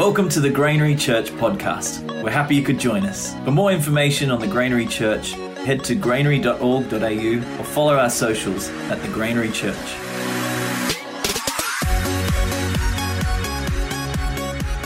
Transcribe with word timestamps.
Welcome 0.00 0.30
to 0.30 0.40
the 0.40 0.48
Granary 0.48 0.96
Church 0.96 1.30
podcast. 1.32 2.00
We're 2.22 2.30
happy 2.30 2.56
you 2.56 2.62
could 2.62 2.80
join 2.80 3.04
us. 3.04 3.34
For 3.44 3.50
more 3.50 3.70
information 3.70 4.30
on 4.30 4.40
the 4.40 4.46
Granary 4.46 4.86
Church, 4.86 5.32
head 5.66 5.84
to 5.84 5.94
granary.org.au 5.94 7.58
or 7.60 7.64
follow 7.64 7.98
our 7.98 8.08
socials 8.08 8.70
at 8.88 9.02
the 9.02 9.08
Granary 9.08 9.50
Church. 9.50 9.76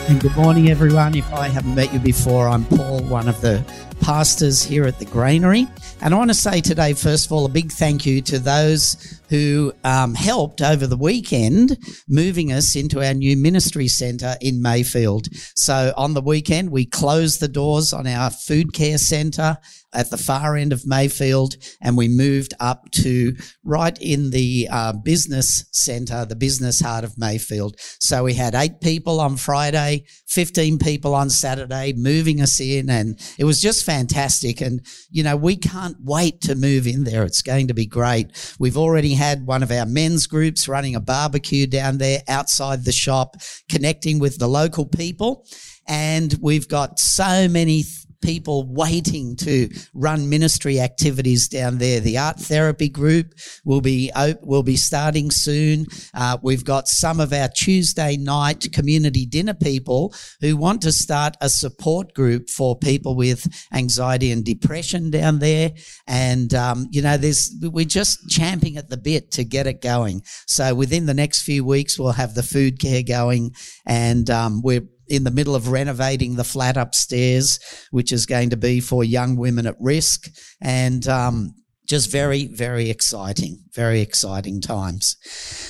And 0.08 0.21
good 0.21 0.35
morning, 0.35 0.68
everyone. 0.68 1.14
If 1.14 1.32
I 1.32 1.46
haven't 1.46 1.76
met 1.76 1.93
you 1.93 2.00
before, 2.00 2.49
I'm 2.49 2.64
Paul, 2.64 3.04
one 3.04 3.29
of 3.29 3.40
the 3.40 3.64
pastors 4.00 4.64
here 4.64 4.82
at 4.82 4.99
the 4.99 5.04
Granary. 5.04 5.68
And 6.00 6.12
I 6.12 6.17
want 6.17 6.31
to 6.31 6.35
say 6.35 6.61
today, 6.61 6.93
first 6.93 7.26
of 7.26 7.32
all, 7.32 7.46
a 7.46 7.49
big 7.49 7.71
thank 7.71 8.04
you 8.04 8.21
to 8.22 8.40
those 8.40 9.21
who 9.29 9.72
um, 9.84 10.14
helped 10.14 10.61
over 10.61 10.86
the 10.86 10.96
weekend 10.96 11.79
moving 12.08 12.53
us 12.53 12.76
into 12.76 13.04
our 13.04 13.14
new 13.14 13.36
ministry 13.36 13.89
centre 13.89 14.36
in 14.40 14.62
Mayfield. 14.62 15.26
So 15.54 15.93
on 15.96 16.14
the 16.14 16.22
weekend, 16.22 16.71
we 16.71 16.86
closed 16.86 17.40
the 17.40 17.49
doors 17.49 17.93
on 17.93 18.07
our 18.07 18.30
food 18.30 18.72
care 18.72 18.99
centre 18.99 19.58
at 19.94 20.11
the 20.11 20.18
far 20.18 20.57
end 20.57 20.72
of 20.72 20.86
Mayfield, 20.86 21.57
and 21.80 21.96
we 21.96 22.08
moved 22.08 22.52
up 22.58 22.90
to 22.90 23.35
right 23.63 23.96
in 24.00 24.30
the 24.30 24.68
uh, 24.71 24.93
business 24.93 25.64
centre, 25.71 26.25
the 26.25 26.36
business 26.36 26.80
heart 26.80 27.04
of 27.04 27.16
Mayfield. 27.16 27.77
So 28.00 28.25
we 28.25 28.35
had 28.35 28.54
eight 28.54 28.80
people 28.80 29.21
on 29.21 29.36
Friday, 29.36 30.04
15 30.27 30.79
people 30.79 31.14
on 31.14 31.30
Saturday 31.30 31.93
moving 31.96 32.41
us 32.41 32.61
in, 32.61 32.91
and 32.91 33.20
it 33.38 33.44
was 33.44 33.62
just 33.62 33.84
fantastic. 33.84 34.61
And, 34.61 34.84
you 35.11 35.22
know, 35.22 35.36
we 35.36 35.56
can't 35.56 35.97
wait 36.02 36.41
to 36.42 36.55
move 36.55 36.86
in 36.86 37.05
there. 37.05 37.22
It's 37.22 37.42
going 37.42 37.69
to 37.69 37.75
be 37.75 37.86
great. 37.86 38.56
We've 38.58 38.77
already 38.77 39.14
had 39.14 39.23
one 39.33 39.62
of 39.62 39.70
our 39.70 39.87
men's 39.87 40.27
groups 40.27 40.69
running 40.69 40.95
a 40.95 41.01
barbecue 41.01 41.67
down 41.67 41.98
there 41.98 42.23
outside 42.28 42.84
the 42.84 42.92
shop, 42.92 43.37
connecting 43.69 44.19
with 44.19 44.39
the 44.39 44.48
local 44.48 44.86
people. 44.86 45.47
And 45.86 46.34
we've 46.41 46.69
got 46.69 46.98
so 46.98 47.48
many 47.48 47.84
people 48.25 48.64
waiting 48.67 49.36
to 49.36 49.69
run 49.92 50.28
ministry 50.28 50.80
activities 50.80 51.47
down 51.47 51.78
there. 51.78 52.00
The 52.00 52.19
art 52.19 52.41
therapy 52.41 52.89
group 52.89 53.34
will 53.64 53.81
be 53.83 54.11
will 54.41 54.62
be 54.62 54.77
starting 54.77 55.31
soon. 55.31 55.86
Uh, 56.14 56.39
we've 56.42 56.64
got 56.64 56.89
some 56.89 57.20
of 57.20 57.33
our 57.33 57.48
Tuesday 57.48 58.16
night 58.16 58.72
community 58.72 59.27
dinner 59.27 59.55
people 59.55 60.14
who 60.41 60.56
want 60.56 60.81
to 60.83 60.92
start 60.92 61.36
a 61.41 61.48
support 61.48 62.14
group 62.14 62.48
for 62.48 62.77
people 62.77 63.14
with 63.14 63.47
anxiety 63.72 64.33
and 64.33 64.44
depression 64.44 65.11
down 65.11 65.38
there. 65.38 65.72
And 66.06 66.55
um, 66.55 66.88
you 66.91 67.03
know, 67.03 67.16
there's 67.16 67.55
we're 67.61 67.84
just 67.84 68.28
champing 68.31 68.77
at 68.77 68.88
the 68.88 68.97
bit 68.97 69.31
to 69.33 69.44
get 69.44 69.66
it 69.66 69.83
going. 69.83 70.22
So 70.47 70.75
within 70.75 71.06
the 71.06 71.14
next 71.14 71.42
few 71.42 71.64
weeks, 71.64 71.98
we'll 71.98 72.12
have 72.12 72.34
the 72.34 72.42
food 72.42 72.81
care 72.81 73.03
going, 73.03 73.55
and 73.86 74.31
um, 74.31 74.62
we're 74.62 74.88
in 75.08 75.24
the 75.24 75.30
middle 75.30 75.55
of 75.55 75.69
renovating 75.69 76.36
the 76.36 76.44
flat 76.44 76.77
upstairs, 76.77 77.58
which 77.91 78.12
is 78.12 78.27
going 78.27 78.50
to 78.50 78.56
be 78.56 78.80
for 78.80 79.05
young 79.05 79.36
women 79.36 79.66
at 79.66 79.77
risk. 79.80 80.30
And 80.60 81.06
um, 81.08 81.55
just 81.86 82.10
very, 82.10 82.47
very 82.47 82.91
exciting, 82.91 83.58
very 83.75 84.00
exciting 84.00 84.60
times. 84.60 85.16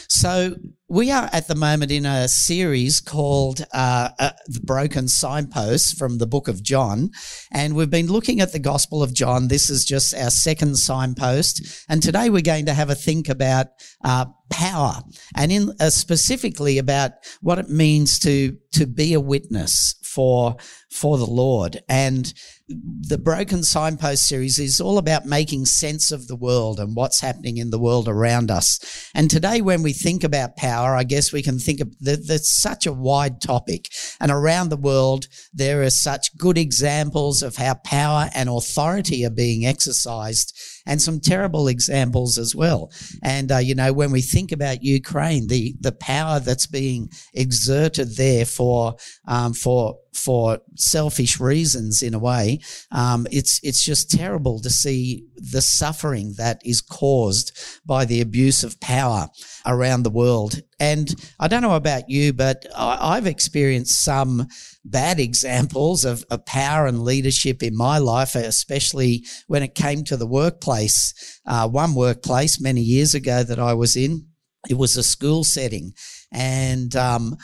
So 0.08 0.54
we 0.94 1.10
are 1.10 1.28
at 1.32 1.48
the 1.48 1.56
moment 1.56 1.90
in 1.90 2.06
a 2.06 2.28
series 2.28 3.00
called 3.00 3.66
uh, 3.74 4.10
uh, 4.16 4.30
The 4.46 4.60
Broken 4.60 5.08
Signposts 5.08 5.92
from 5.92 6.18
the 6.18 6.26
book 6.26 6.46
of 6.46 6.62
John. 6.62 7.10
And 7.50 7.74
we've 7.74 7.90
been 7.90 8.06
looking 8.06 8.40
at 8.40 8.52
the 8.52 8.60
Gospel 8.60 9.02
of 9.02 9.12
John. 9.12 9.48
This 9.48 9.68
is 9.70 9.84
just 9.84 10.14
our 10.14 10.30
second 10.30 10.76
signpost. 10.76 11.84
And 11.88 12.00
today 12.00 12.30
we're 12.30 12.42
going 12.42 12.66
to 12.66 12.74
have 12.74 12.90
a 12.90 12.94
think 12.94 13.28
about 13.28 13.66
uh, 14.04 14.26
power 14.50 15.02
and 15.34 15.50
in 15.50 15.72
uh, 15.80 15.90
specifically 15.90 16.78
about 16.78 17.12
what 17.40 17.58
it 17.58 17.68
means 17.68 18.20
to, 18.20 18.56
to 18.74 18.86
be 18.86 19.14
a 19.14 19.20
witness 19.20 19.96
for, 20.04 20.56
for 20.92 21.18
the 21.18 21.26
Lord. 21.26 21.80
And 21.88 22.32
the 22.68 23.18
Broken 23.18 23.62
Signpost 23.62 24.26
series 24.26 24.58
is 24.58 24.80
all 24.80 24.96
about 24.96 25.26
making 25.26 25.66
sense 25.66 26.10
of 26.10 26.28
the 26.28 26.36
world 26.36 26.80
and 26.80 26.96
what's 26.96 27.20
happening 27.20 27.58
in 27.58 27.70
the 27.70 27.78
world 27.78 28.08
around 28.08 28.50
us. 28.50 29.10
And 29.14 29.30
today, 29.30 29.60
when 29.60 29.82
we 29.82 29.92
think 29.92 30.24
about 30.24 30.56
power, 30.56 30.83
I 30.92 31.04
guess 31.04 31.32
we 31.32 31.42
can 31.42 31.58
think 31.58 31.80
of 31.80 31.96
that 32.00 32.26
that's 32.26 32.52
such 32.52 32.86
a 32.86 32.92
wide 32.92 33.40
topic. 33.40 33.88
And 34.20 34.30
around 34.30 34.68
the 34.68 34.76
world, 34.76 35.26
there 35.52 35.82
are 35.82 35.90
such 35.90 36.36
good 36.36 36.58
examples 36.58 37.42
of 37.42 37.56
how 37.56 37.74
power 37.74 38.28
and 38.34 38.48
authority 38.48 39.24
are 39.24 39.30
being 39.30 39.66
exercised 39.66 40.52
and 40.86 41.00
some 41.00 41.20
terrible 41.20 41.68
examples 41.68 42.38
as 42.38 42.54
well. 42.54 42.90
And 43.22 43.50
uh, 43.50 43.58
you 43.58 43.74
know, 43.74 43.92
when 43.92 44.10
we 44.10 44.20
think 44.20 44.52
about 44.52 44.82
Ukraine, 44.82 45.46
the 45.46 45.74
the 45.80 45.92
power 45.92 46.40
that's 46.40 46.66
being 46.66 47.10
exerted 47.32 48.16
there 48.16 48.44
for 48.44 48.96
um, 49.26 49.54
for 49.54 49.98
for 50.12 50.60
selfish 50.76 51.40
reasons 51.40 52.02
in 52.02 52.14
a 52.14 52.18
way, 52.18 52.60
um, 52.92 53.26
it's 53.30 53.60
it's 53.62 53.84
just 53.84 54.10
terrible 54.10 54.60
to 54.60 54.70
see 54.70 55.24
the 55.36 55.62
suffering 55.62 56.34
that 56.36 56.60
is 56.64 56.80
caused 56.80 57.52
by 57.84 58.04
the 58.04 58.20
abuse 58.20 58.62
of 58.62 58.80
power 58.80 59.28
around 59.66 60.02
the 60.02 60.10
world. 60.10 60.60
And 60.80 61.14
I 61.38 61.48
don't 61.48 61.62
know 61.62 61.76
about 61.76 62.08
you, 62.08 62.32
but 62.32 62.66
I, 62.76 63.14
have 63.14 63.26
experienced 63.26 64.02
some 64.04 64.48
bad 64.84 65.20
examples 65.20 66.04
of, 66.04 66.24
of, 66.30 66.44
power 66.46 66.86
and 66.86 67.02
leadership 67.02 67.62
in 67.62 67.76
my 67.76 67.98
life, 67.98 68.34
especially 68.34 69.24
when 69.46 69.62
it 69.62 69.74
came 69.74 70.04
to 70.04 70.16
the 70.16 70.26
workplace. 70.26 71.40
Uh, 71.46 71.68
one 71.68 71.94
workplace 71.94 72.60
many 72.60 72.80
years 72.80 73.14
ago 73.14 73.42
that 73.42 73.58
I 73.58 73.74
was 73.74 73.96
in, 73.96 74.26
it 74.68 74.74
was 74.74 74.96
a 74.96 75.02
school 75.02 75.44
setting. 75.44 75.92
And 76.32 76.94
um, 76.96 77.36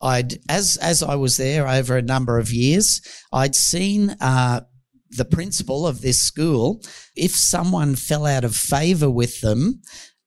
I'd 0.00 0.38
as 0.48 0.76
as 0.76 1.02
I 1.02 1.14
was 1.16 1.36
there 1.36 1.66
over 1.66 1.96
a 1.96 2.02
number 2.02 2.38
of 2.38 2.52
years, 2.52 3.00
I'd 3.32 3.54
seen 3.54 4.10
uh, 4.20 4.60
the 5.10 5.24
principal 5.24 5.86
of 5.86 6.00
this 6.00 6.20
school. 6.20 6.82
If 7.16 7.32
someone 7.32 7.96
fell 7.96 8.26
out 8.26 8.44
of 8.44 8.54
favour 8.54 9.10
with 9.10 9.40
them, 9.40 9.80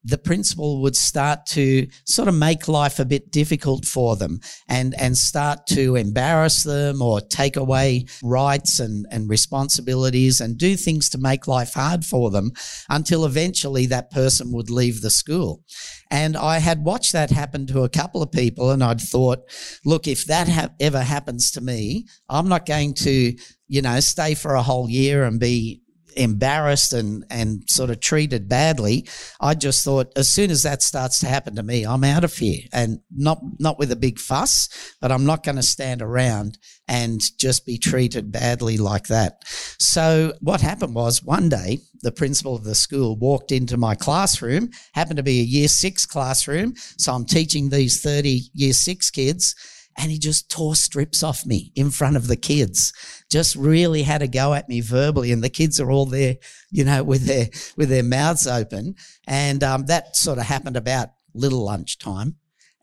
the 0.04 0.18
principal 0.18 0.82
would 0.82 0.96
start 0.96 1.46
to 1.46 1.88
sort 2.06 2.28
of 2.28 2.36
make 2.36 2.68
life 2.68 3.00
a 3.00 3.06
bit 3.06 3.32
difficult 3.32 3.86
for 3.86 4.16
them 4.16 4.40
and, 4.68 4.94
and 5.00 5.18
start 5.18 5.68
to 5.68 5.96
embarrass 5.96 6.64
them 6.64 7.02
or 7.02 7.20
take 7.20 7.58
away 7.58 8.06
rights 8.24 8.80
and, 8.80 9.06
and 9.12 9.30
responsibilities 9.30 10.40
and 10.40 10.58
do 10.58 10.76
things 10.76 11.10
to 11.10 11.18
make 11.18 11.48
life 11.48 11.74
hard 11.74 12.06
for 12.06 12.32
them 12.32 12.52
until 12.90 13.26
eventually 13.26 13.86
that 13.86 14.10
person 14.12 14.52
would 14.52 14.70
leave 14.70 15.02
the 15.02 15.10
school. 15.10 15.64
And 16.10 16.38
I 16.38 16.60
had 16.60 16.86
watched 16.86 17.12
that 17.12 17.30
happen 17.30 17.68
to 17.68 17.84
a 17.84 17.90
couple 17.90 18.24
of 18.24 18.32
people 18.32 18.72
and 18.72 18.84
I'd 18.84 19.02
thought, 19.02 19.40
look, 19.86 20.08
if 20.08 20.26
that 20.26 20.48
ha- 20.48 20.70
ever 20.80 21.02
happens 21.02 21.52
to 21.52 21.62
me, 21.62 22.08
I'm 22.30 22.48
not 22.48 22.66
going 22.66 22.94
to, 22.96 23.36
you 23.68 23.82
know, 23.82 24.00
stay 24.00 24.34
for 24.34 24.56
a 24.56 24.64
whole 24.64 24.90
year 24.90 25.24
and 25.24 25.40
be 25.40 25.82
embarrassed 26.16 26.94
and, 26.94 27.26
and 27.30 27.64
sort 27.70 27.90
of 27.90 28.00
treated 28.00 28.50
badly, 28.50 29.08
I 29.40 29.56
just 29.56 29.84
thought 29.84 30.12
as 30.16 30.30
soon 30.30 30.52
as 30.52 30.64
that 30.64 30.82
starts 30.82 31.20
to 31.20 31.28
happen 31.28 31.56
to 31.56 31.64
me, 31.64 31.86
I'm 31.86 32.04
out 32.04 32.24
of 32.24 32.34
here 32.34 32.62
and 32.72 33.00
not, 33.12 33.40
not 33.60 33.80
with 33.80 33.92
a 33.92 33.96
big 33.96 34.20
fuss, 34.20 34.70
but 35.02 35.12
I'm 35.12 35.26
not 35.26 35.44
going 35.44 35.56
to 35.56 35.64
stand 35.64 36.02
around 36.02 36.58
and 36.88 37.22
just 37.38 37.66
be 37.66 37.78
treated 37.78 38.32
badly 38.32 38.78
like 38.78 39.08
that. 39.08 39.44
So 39.80 40.34
what 40.42 40.62
happened 40.62 40.96
was 40.96 41.24
one 41.24 41.50
day, 41.50 41.80
the 42.02 42.12
principal 42.12 42.56
of 42.56 42.64
the 42.64 42.76
school 42.76 43.18
walked 43.18 43.52
into 43.52 43.78
my 43.78 43.96
classroom, 43.96 44.70
happened 44.94 45.18
to 45.18 45.24
be 45.24 45.40
a 45.40 45.44
year 45.44 45.68
six 45.68 46.06
classroom. 46.06 46.74
So 46.98 47.14
I'm 47.14 47.26
teaching 47.26 47.70
these 47.70 48.02
30 48.02 48.42
year 48.54 48.74
six 48.74 49.12
kids 49.12 49.56
and 49.98 50.12
he 50.12 50.18
just 50.18 50.50
tore 50.50 50.76
strips 50.76 51.24
off 51.24 51.46
me 51.46 51.72
in 51.76 51.90
front 51.90 52.16
of 52.16 52.28
the 52.28 52.38
kids. 52.38 52.94
Just 53.30 53.56
really 53.56 54.04
had 54.04 54.22
a 54.22 54.28
go 54.28 54.54
at 54.54 54.70
me 54.70 54.82
verbally, 54.82 55.32
and 55.32 55.44
the 55.44 55.50
kids 55.50 55.80
are 55.80 55.92
all 55.92 56.06
there, 56.06 56.38
you 56.72 56.84
know, 56.84 57.04
with 57.04 57.26
their 57.26 57.50
with 57.76 57.90
their 57.90 58.04
mouths 58.04 58.48
open. 58.48 58.96
And 59.28 59.64
um, 59.64 59.86
that 59.88 60.16
sort 60.16 60.38
of 60.38 60.46
happened 60.46 60.78
about 60.78 61.10
little 61.34 61.66
lunchtime. 61.66 62.36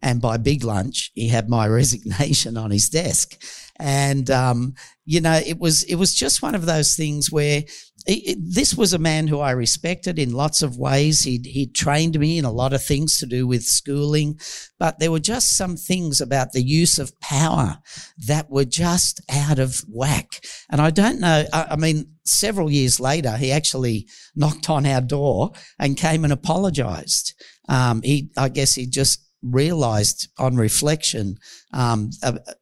And 0.02 0.20
by 0.20 0.36
big 0.36 0.62
lunch, 0.62 1.10
he 1.14 1.28
had 1.28 1.48
my 1.48 1.66
resignation 1.80 2.56
on 2.56 2.70
his 2.70 2.88
desk. 2.88 3.42
And 3.76 4.30
um, 4.30 4.74
you 5.04 5.20
know, 5.20 5.40
it 5.44 5.58
was 5.58 5.82
it 5.84 5.96
was 5.96 6.14
just 6.14 6.42
one 6.42 6.54
of 6.54 6.66
those 6.66 6.94
things 6.96 7.30
where 7.30 7.64
this 8.06 8.74
was 8.76 8.92
a 8.92 8.98
man 8.98 9.26
who 9.26 9.40
I 9.40 9.50
respected 9.50 10.18
in 10.18 10.32
lots 10.32 10.62
of 10.62 10.78
ways. 10.78 11.22
He'd, 11.22 11.46
he 11.46 11.66
trained 11.66 12.18
me 12.18 12.38
in 12.38 12.44
a 12.44 12.52
lot 12.52 12.72
of 12.72 12.82
things 12.82 13.18
to 13.18 13.26
do 13.26 13.46
with 13.46 13.64
schooling, 13.64 14.38
but 14.78 14.98
there 14.98 15.10
were 15.10 15.20
just 15.20 15.56
some 15.56 15.76
things 15.76 16.20
about 16.20 16.52
the 16.52 16.62
use 16.62 16.98
of 16.98 17.18
power 17.20 17.78
that 18.26 18.48
were 18.48 18.64
just 18.64 19.20
out 19.30 19.58
of 19.58 19.80
whack. 19.88 20.40
And 20.70 20.80
I 20.80 20.90
don't 20.90 21.20
know, 21.20 21.44
I, 21.52 21.66
I 21.70 21.76
mean, 21.76 22.12
several 22.24 22.70
years 22.70 23.00
later, 23.00 23.36
he 23.36 23.50
actually 23.50 24.06
knocked 24.34 24.70
on 24.70 24.86
our 24.86 25.00
door 25.00 25.52
and 25.78 25.96
came 25.96 26.22
and 26.22 26.32
apologized. 26.32 27.34
Um, 27.68 28.02
he, 28.02 28.30
I 28.36 28.48
guess 28.48 28.74
he 28.74 28.86
just 28.86 29.22
realized 29.42 30.28
on 30.38 30.56
reflection 30.56 31.36
um, 31.72 32.10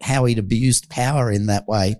how 0.02 0.24
he'd 0.24 0.38
abused 0.38 0.90
power 0.90 1.30
in 1.30 1.46
that 1.46 1.68
way. 1.68 1.96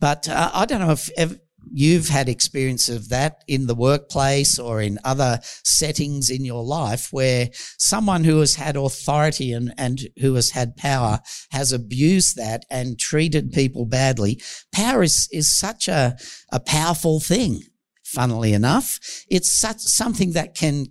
But 0.00 0.28
uh, 0.28 0.50
I 0.52 0.66
don't 0.66 0.80
know 0.80 0.92
if, 0.92 1.10
if 1.16 1.36
you've 1.72 2.08
had 2.08 2.28
experience 2.28 2.88
of 2.88 3.08
that 3.08 3.42
in 3.46 3.66
the 3.66 3.74
workplace 3.74 4.58
or 4.58 4.80
in 4.80 4.98
other 5.04 5.40
settings 5.64 6.30
in 6.30 6.44
your 6.44 6.64
life 6.64 7.08
where 7.12 7.48
someone 7.78 8.24
who 8.24 8.40
has 8.40 8.54
had 8.54 8.76
authority 8.76 9.52
and, 9.52 9.72
and 9.76 10.08
who 10.20 10.34
has 10.34 10.50
had 10.50 10.76
power 10.76 11.20
has 11.50 11.72
abused 11.72 12.36
that 12.36 12.64
and 12.70 12.98
treated 12.98 13.52
people 13.52 13.84
badly. 13.84 14.40
Power 14.72 15.02
is, 15.02 15.28
is 15.32 15.56
such 15.56 15.88
a, 15.88 16.16
a 16.52 16.60
powerful 16.60 17.20
thing. 17.20 17.62
Funnily 18.04 18.52
enough, 18.52 19.00
it's 19.28 19.50
such 19.50 19.80
something 19.80 20.32
that 20.32 20.54
can 20.54 20.86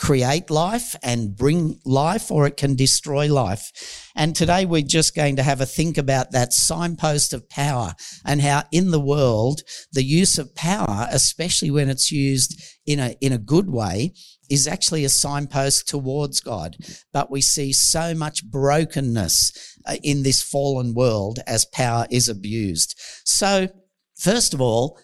create 0.00 0.48
life 0.48 0.96
and 1.02 1.36
bring 1.36 1.78
life 1.84 2.30
or 2.30 2.46
it 2.46 2.56
can 2.56 2.74
destroy 2.74 3.32
life. 3.32 4.10
And 4.16 4.34
today 4.34 4.64
we're 4.64 4.80
just 4.80 5.14
going 5.14 5.36
to 5.36 5.42
have 5.42 5.60
a 5.60 5.66
think 5.66 5.98
about 5.98 6.32
that 6.32 6.54
signpost 6.54 7.34
of 7.34 7.48
power 7.50 7.94
and 8.24 8.40
how 8.40 8.62
in 8.72 8.92
the 8.92 9.00
world, 9.00 9.60
the 9.92 10.02
use 10.02 10.38
of 10.38 10.54
power, 10.54 11.06
especially 11.10 11.70
when 11.70 11.90
it's 11.90 12.10
used 12.10 12.60
in 12.86 12.98
a, 12.98 13.14
in 13.20 13.32
a 13.32 13.38
good 13.38 13.70
way, 13.70 14.14
is 14.48 14.66
actually 14.66 15.04
a 15.04 15.10
signpost 15.10 15.86
towards 15.86 16.40
God. 16.40 16.78
But 17.12 17.30
we 17.30 17.42
see 17.42 17.72
so 17.74 18.14
much 18.14 18.44
brokenness 18.44 19.76
uh, 19.84 19.96
in 20.02 20.22
this 20.22 20.40
fallen 20.40 20.94
world 20.94 21.40
as 21.46 21.66
power 21.66 22.06
is 22.10 22.26
abused. 22.26 22.98
So 23.24 23.68
first 24.18 24.54
of 24.54 24.62
all, 24.62 24.98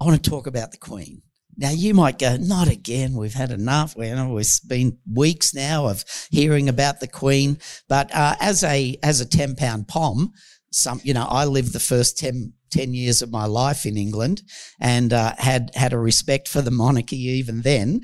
I 0.00 0.06
want 0.06 0.22
to 0.22 0.30
talk 0.30 0.46
about 0.46 0.72
the 0.72 0.78
Queen. 0.78 1.22
Now 1.58 1.70
you 1.70 1.92
might 1.92 2.20
go, 2.20 2.36
not 2.36 2.68
again. 2.68 3.14
We've 3.14 3.34
had 3.34 3.50
enough. 3.50 3.96
We, 3.96 4.08
know, 4.10 4.38
it's 4.38 4.60
been 4.60 4.98
weeks 5.12 5.52
now 5.52 5.88
of 5.88 6.04
hearing 6.30 6.68
about 6.68 7.00
the 7.00 7.08
Queen. 7.08 7.58
But 7.88 8.14
uh, 8.14 8.36
as 8.40 8.62
a 8.62 8.96
as 9.02 9.20
a 9.20 9.28
ten 9.28 9.56
pound 9.56 9.88
pom, 9.88 10.32
some 10.70 11.00
you 11.02 11.12
know, 11.12 11.26
I 11.28 11.46
lived 11.46 11.72
the 11.72 11.80
first 11.80 12.16
10, 12.18 12.52
10 12.70 12.94
years 12.94 13.22
of 13.22 13.32
my 13.32 13.46
life 13.46 13.86
in 13.86 13.96
England 13.96 14.42
and 14.80 15.12
uh, 15.12 15.34
had 15.38 15.72
had 15.74 15.92
a 15.92 15.98
respect 15.98 16.46
for 16.46 16.62
the 16.62 16.70
monarchy 16.70 17.16
even 17.16 17.62
then. 17.62 18.02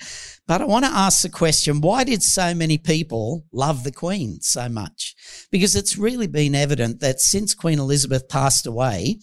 But 0.48 0.60
I 0.60 0.64
want 0.64 0.84
to 0.84 0.90
ask 0.90 1.22
the 1.22 1.28
question: 1.28 1.80
Why 1.80 2.02
did 2.02 2.24
so 2.24 2.54
many 2.54 2.76
people 2.76 3.44
love 3.52 3.84
the 3.84 3.92
Queen 3.92 4.40
so 4.40 4.68
much? 4.68 5.14
Because 5.52 5.76
it's 5.76 5.96
really 5.96 6.26
been 6.26 6.56
evident 6.56 6.98
that 7.00 7.20
since 7.20 7.54
Queen 7.54 7.78
Elizabeth 7.78 8.28
passed 8.28 8.66
away 8.66 9.20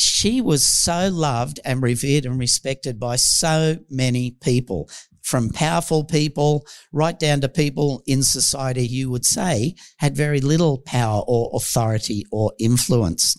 she 0.00 0.40
was 0.40 0.66
so 0.66 1.08
loved 1.08 1.60
and 1.64 1.82
revered 1.82 2.26
and 2.26 2.38
respected 2.38 2.98
by 2.98 3.16
so 3.16 3.78
many 3.88 4.32
people, 4.42 4.88
from 5.22 5.50
powerful 5.50 6.04
people 6.04 6.66
right 6.92 7.18
down 7.18 7.40
to 7.40 7.48
people 7.48 8.02
in 8.06 8.22
society 8.22 8.86
you 8.86 9.10
would 9.10 9.24
say 9.24 9.74
had 9.98 10.16
very 10.16 10.40
little 10.40 10.78
power 10.78 11.22
or 11.26 11.50
authority 11.54 12.24
or 12.32 12.52
influence. 12.58 13.36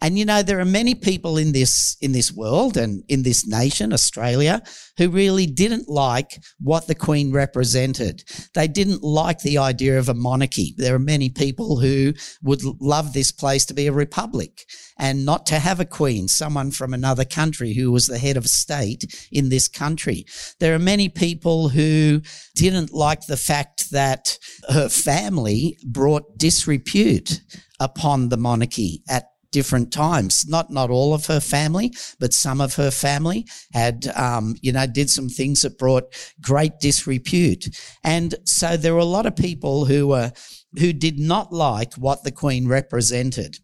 And 0.00 0.18
you 0.18 0.24
know, 0.24 0.42
there 0.42 0.60
are 0.60 0.64
many 0.64 0.94
people 0.94 1.36
in 1.36 1.52
this, 1.52 1.96
in 2.00 2.12
this 2.12 2.32
world 2.32 2.76
and 2.76 3.02
in 3.08 3.22
this 3.22 3.46
nation, 3.46 3.92
Australia, 3.92 4.62
who 4.96 5.10
really 5.10 5.46
didn't 5.46 5.88
like 5.88 6.40
what 6.58 6.86
the 6.86 6.94
Queen 6.94 7.32
represented. 7.32 8.24
They 8.54 8.68
didn't 8.68 9.02
like 9.02 9.40
the 9.40 9.58
idea 9.58 9.98
of 9.98 10.08
a 10.08 10.14
monarchy. 10.14 10.74
There 10.76 10.94
are 10.94 11.00
many 11.00 11.30
people 11.30 11.80
who 11.80 12.14
would 12.42 12.62
love 12.80 13.12
this 13.12 13.32
place 13.32 13.66
to 13.66 13.74
be 13.74 13.86
a 13.86 13.92
republic 13.92 14.64
and 14.98 15.24
not 15.24 15.46
to 15.46 15.58
have 15.58 15.80
a 15.80 15.84
queen, 15.84 16.28
someone 16.28 16.70
from 16.70 16.92
another 16.92 17.24
country 17.24 17.74
who 17.74 17.92
was 17.92 18.06
the 18.06 18.18
head 18.18 18.36
of 18.36 18.48
state 18.48 19.28
in 19.30 19.48
this 19.48 19.68
country. 19.68 20.26
There 20.58 20.74
are 20.74 20.80
many 20.80 21.08
people 21.08 21.68
who 21.68 22.22
didn't 22.54 22.92
like 22.92 23.26
the 23.26 23.36
fact 23.36 23.90
that 23.90 24.38
her 24.68 24.88
family 24.88 25.78
brought 25.84 26.36
disrepute 26.36 27.40
upon 27.80 28.28
the 28.28 28.36
monarchy 28.36 29.02
at 29.08 29.30
different 29.52 29.92
times. 29.92 30.46
Not 30.48 30.70
not 30.70 30.90
all 30.90 31.14
of 31.14 31.26
her 31.26 31.40
family, 31.40 31.92
but 32.18 32.32
some 32.32 32.60
of 32.60 32.74
her 32.74 32.90
family 32.90 33.46
had, 33.72 34.06
um, 34.16 34.56
you 34.60 34.72
know, 34.72 34.86
did 34.86 35.10
some 35.10 35.28
things 35.28 35.62
that 35.62 35.78
brought 35.78 36.04
great 36.40 36.80
disrepute. 36.80 37.68
And 38.04 38.34
so 38.44 38.76
there 38.76 38.94
were 38.94 39.00
a 39.00 39.04
lot 39.04 39.26
of 39.26 39.36
people 39.36 39.86
who 39.86 40.08
were 40.08 40.32
who 40.78 40.92
did 40.92 41.18
not 41.18 41.52
like 41.52 41.94
what 41.94 42.24
the 42.24 42.32
Queen 42.32 42.68
represented. 42.68 43.58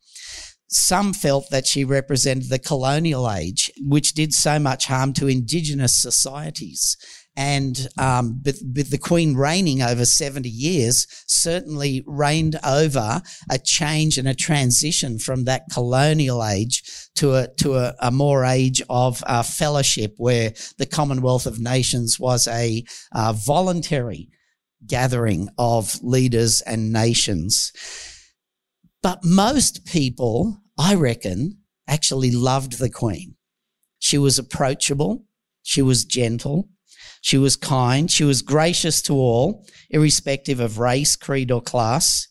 Some 0.69 1.13
felt 1.13 1.51
that 1.51 1.67
she 1.67 1.85
represented 1.85 2.49
the 2.49 2.59
colonial 2.59 3.31
age, 3.31 3.71
which 3.81 4.15
did 4.15 4.35
so 4.35 4.59
much 4.59 4.87
harm 4.87 5.13
to 5.15 5.29
indigenous 5.29 5.95
societies 5.95 6.97
and 7.37 7.89
um, 7.99 8.41
but, 8.43 8.55
but, 8.65 8.91
the 8.91 8.99
Queen 8.99 9.35
reigning 9.35 9.83
over 9.83 10.05
70 10.05 10.49
years 10.49 11.07
certainly 11.27 12.05
reigned 12.07 12.59
over 12.65 13.23
a 13.51 13.59
change 13.59 14.19
and 14.19 14.29
a 14.29 14.35
transition 14.35 15.19
from 15.19 15.45
that 15.45 15.65
colonial 15.73 16.45
age 16.45 16.83
to 17.17 17.35
a 17.35 17.49
to 17.57 17.75
a, 17.75 17.95
a 18.01 18.13
more 18.13 18.45
age 18.45 18.81
of 18.89 19.25
uh, 19.27 19.43
fellowship, 19.43 20.15
where 20.17 20.53
the 20.79 20.87
Commonwealth 20.87 21.47
of 21.47 21.59
Nations 21.59 22.21
was 22.21 22.47
a 22.47 22.85
uh, 23.13 23.33
voluntary 23.33 24.29
gathering 24.87 25.49
of 25.59 25.99
leaders 26.03 26.61
and 26.61 26.93
nations. 26.93 27.73
But 29.03 29.25
most 29.25 29.85
people, 29.85 30.59
I 30.79 30.95
reckon, 30.95 31.59
actually 31.89 32.31
loved 32.31 32.79
the 32.79 32.91
Queen. 32.91 33.35
She 33.99 34.19
was 34.19 34.39
approachable. 34.39 35.25
She 35.63 35.83
was 35.83 36.05
gentle. 36.05 36.69
She 37.25 37.39
was 37.39 37.57
kind. 37.57 38.11
She 38.11 38.23
was 38.23 38.43
gracious 38.43 39.01
to 39.03 39.15
all, 39.15 39.67
irrespective 39.89 40.61
of 40.61 40.79
race, 40.79 41.17
creed, 41.17 41.51
or 41.51 41.63
class. 41.63 42.29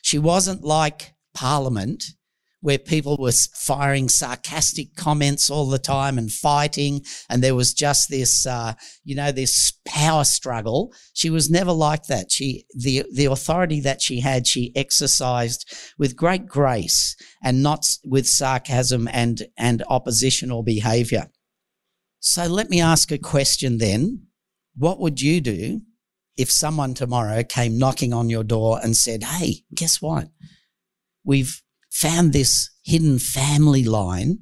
She 0.00 0.18
wasn't 0.18 0.64
like 0.64 1.12
Parliament, 1.34 2.02
where 2.62 2.78
people 2.78 3.18
were 3.18 3.34
firing 3.54 4.08
sarcastic 4.08 4.96
comments 4.96 5.50
all 5.50 5.68
the 5.68 5.78
time 5.78 6.16
and 6.16 6.32
fighting, 6.32 7.02
and 7.28 7.44
there 7.44 7.54
was 7.54 7.74
just 7.74 8.08
this, 8.08 8.46
uh, 8.46 8.72
you 9.04 9.14
know, 9.14 9.30
this 9.30 9.74
power 9.86 10.24
struggle. 10.24 10.94
She 11.12 11.28
was 11.28 11.50
never 11.50 11.72
like 11.72 12.06
that. 12.06 12.32
She, 12.32 12.64
the 12.74 13.04
the 13.12 13.26
authority 13.26 13.80
that 13.80 14.00
she 14.00 14.20
had, 14.20 14.46
she 14.46 14.72
exercised 14.74 15.70
with 15.98 16.16
great 16.16 16.46
grace 16.46 17.14
and 17.44 17.62
not 17.62 17.86
with 18.06 18.26
sarcasm 18.26 19.06
and 19.12 19.42
and 19.58 19.82
oppositional 19.90 20.62
behaviour. 20.62 21.26
So 22.20 22.46
let 22.46 22.70
me 22.70 22.80
ask 22.80 23.12
a 23.12 23.18
question 23.18 23.76
then. 23.76 24.28
What 24.80 24.98
would 24.98 25.20
you 25.20 25.42
do 25.42 25.82
if 26.38 26.50
someone 26.50 26.94
tomorrow 26.94 27.42
came 27.42 27.76
knocking 27.76 28.14
on 28.14 28.30
your 28.30 28.42
door 28.42 28.80
and 28.82 28.96
said, 28.96 29.22
Hey, 29.22 29.56
guess 29.74 30.00
what? 30.00 30.28
We've 31.22 31.60
found 31.90 32.32
this 32.32 32.70
hidden 32.82 33.18
family 33.18 33.84
line 33.84 34.38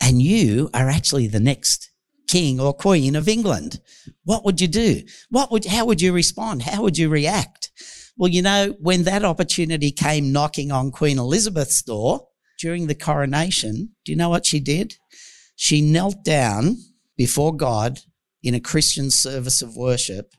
and 0.00 0.20
you 0.20 0.68
are 0.74 0.88
actually 0.88 1.28
the 1.28 1.38
next 1.38 1.92
king 2.26 2.58
or 2.58 2.74
queen 2.74 3.14
of 3.14 3.28
England. 3.28 3.80
What 4.24 4.44
would 4.44 4.60
you 4.60 4.66
do? 4.66 5.02
What 5.30 5.52
would, 5.52 5.66
how 5.66 5.84
would 5.86 6.02
you 6.02 6.12
respond? 6.12 6.62
How 6.62 6.82
would 6.82 6.98
you 6.98 7.08
react? 7.08 7.70
Well, 8.16 8.30
you 8.30 8.42
know, 8.42 8.74
when 8.80 9.04
that 9.04 9.24
opportunity 9.24 9.92
came 9.92 10.32
knocking 10.32 10.72
on 10.72 10.90
Queen 10.90 11.20
Elizabeth's 11.20 11.82
door 11.82 12.26
during 12.58 12.88
the 12.88 12.96
coronation, 12.96 13.90
do 14.04 14.10
you 14.10 14.18
know 14.18 14.28
what 14.28 14.44
she 14.44 14.58
did? 14.58 14.94
She 15.54 15.80
knelt 15.80 16.24
down 16.24 16.78
before 17.16 17.56
God 17.56 18.00
in 18.42 18.54
a 18.54 18.60
Christian 18.60 19.10
service 19.10 19.62
of 19.62 19.76
worship, 19.76 20.34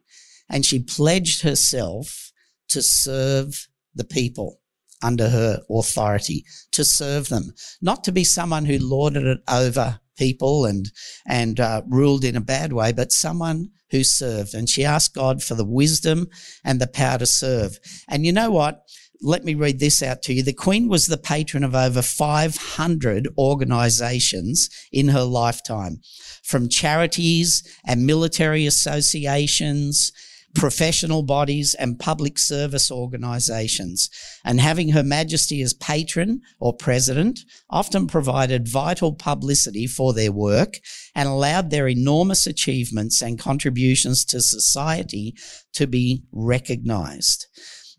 and 0.50 0.66
she 0.66 0.80
pledged 0.80 1.42
herself 1.42 2.32
to 2.70 2.82
serve 2.82 3.68
the 3.96 4.04
people 4.04 4.60
under 5.02 5.30
her 5.30 5.62
authority, 5.70 6.46
to 6.72 6.84
serve 6.84 7.30
them, 7.30 7.54
not 7.82 8.04
to 8.04 8.12
be 8.12 8.24
someone 8.24 8.66
who 8.66 8.78
lorded 8.80 9.26
it 9.26 9.40
over 9.50 10.00
people 10.18 10.66
and 10.66 10.92
and 11.26 11.60
uh, 11.60 11.82
ruled 11.88 12.24
in 12.24 12.36
a 12.36 12.42
bad 12.42 12.74
way, 12.74 12.92
but 12.92 13.12
someone 13.12 13.70
who 13.90 14.04
served. 14.04 14.54
And 14.54 14.70
she 14.70 14.84
asked 14.84 15.14
God 15.14 15.44
for 15.44 15.56
the 15.56 15.66
wisdom 15.66 16.28
and 16.64 16.80
the 16.80 16.88
power 16.88 17.20
to 17.20 17.26
serve. 17.26 17.78
And 18.08 18.26
you 18.26 18.32
know 18.32 18.52
what? 18.52 18.82
Let 19.24 19.46
me 19.46 19.56
read 19.56 19.80
this 19.80 20.04
out 20.04 20.22
to 20.24 20.34
you. 20.34 20.44
The 20.44 20.54
Queen 20.54 20.90
was 20.90 21.08
the 21.08 21.18
patron 21.18 21.64
of 21.64 21.74
over 21.74 22.02
500 22.02 23.30
organizations 23.38 24.70
in 24.92 25.08
her 25.08 25.24
lifetime, 25.24 26.02
from 26.44 26.68
charities 26.68 27.64
and 27.86 28.06
military 28.06 28.66
associations, 28.66 30.12
professional 30.54 31.24
bodies, 31.24 31.74
and 31.74 31.98
public 31.98 32.38
service 32.38 32.92
organizations. 32.92 34.10
And 34.44 34.60
having 34.60 34.90
Her 34.90 35.04
Majesty 35.04 35.62
as 35.62 35.74
patron 35.74 36.42
or 36.60 36.74
president 36.74 37.40
often 37.70 38.08
provided 38.08 38.68
vital 38.68 39.14
publicity 39.14 39.88
for 39.88 40.14
their 40.14 40.34
work 40.34 40.80
and 41.16 41.30
allowed 41.30 41.70
their 41.70 41.88
enormous 41.88 42.46
achievements 42.46 43.22
and 43.22 43.40
contributions 43.40 44.26
to 44.26 44.42
society 44.42 45.34
to 45.74 45.88
be 45.88 46.24
recognized. 46.32 47.48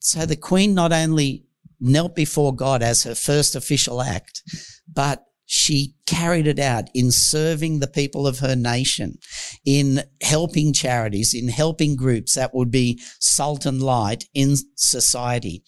So 0.05 0.27
the 0.27 0.37
Queen 0.37 0.75
not 0.75 0.93
only 0.93 1.45
knelt 1.81 2.15
before 2.15 2.55
God 2.55 2.83
as 2.83 3.05
her 3.05 3.15
first 3.15 3.57
official 3.57 4.03
act, 4.03 4.43
but 4.87 5.25
she 5.47 5.94
carried 6.07 6.47
it 6.47 6.59
out 6.59 6.89
in 6.95 7.11
serving 7.11 7.81
the 7.81 7.87
people 7.87 8.27
of 8.27 8.41
her 8.41 8.55
nation, 8.55 9.19
in 9.65 10.03
helping 10.23 10.73
charities, 10.73 11.35
in 11.35 11.49
helping 11.49 11.97
groups 11.97 12.35
that 12.35 12.55
would 12.55 12.71
be 12.71 13.01
salt 13.21 13.67
and 13.67 13.83
light 13.83 14.25
in 14.35 14.57
society. 14.77 15.63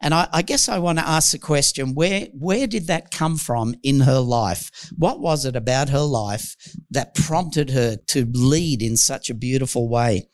And 0.00 0.14
I, 0.14 0.28
I, 0.32 0.42
guess 0.42 0.68
I 0.68 0.78
want 0.78 0.98
to 0.98 1.08
ask 1.08 1.30
the 1.30 1.38
question, 1.38 1.94
where, 1.94 2.26
where 2.32 2.66
did 2.66 2.88
that 2.88 3.12
come 3.12 3.36
from 3.36 3.74
in 3.84 4.00
her 4.00 4.18
life? 4.18 4.90
What 4.96 5.20
was 5.20 5.44
it 5.44 5.54
about 5.54 5.90
her 5.90 6.00
life 6.00 6.56
that 6.90 7.14
prompted 7.14 7.70
her 7.70 7.96
to 8.08 8.26
lead 8.32 8.82
in 8.82 8.96
such 8.96 9.30
a 9.30 9.34
beautiful 9.34 9.88
way? 9.88 10.28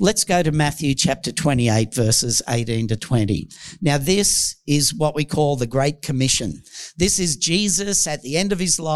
Let's 0.00 0.24
go 0.24 0.42
to 0.42 0.50
Matthew 0.50 0.94
chapter 0.94 1.30
28 1.30 1.94
verses 1.94 2.40
18 2.48 2.88
to 2.88 2.96
20. 2.96 3.48
Now 3.82 3.98
this 3.98 4.56
is 4.66 4.94
what 4.94 5.14
we 5.14 5.26
call 5.26 5.56
the 5.56 5.66
Great 5.66 6.00
Commission. 6.00 6.62
This 6.96 7.18
is 7.18 7.36
Jesus 7.36 8.06
at 8.06 8.22
the 8.22 8.36
end 8.36 8.52
of 8.52 8.58
his 8.58 8.80
life, 8.80 8.91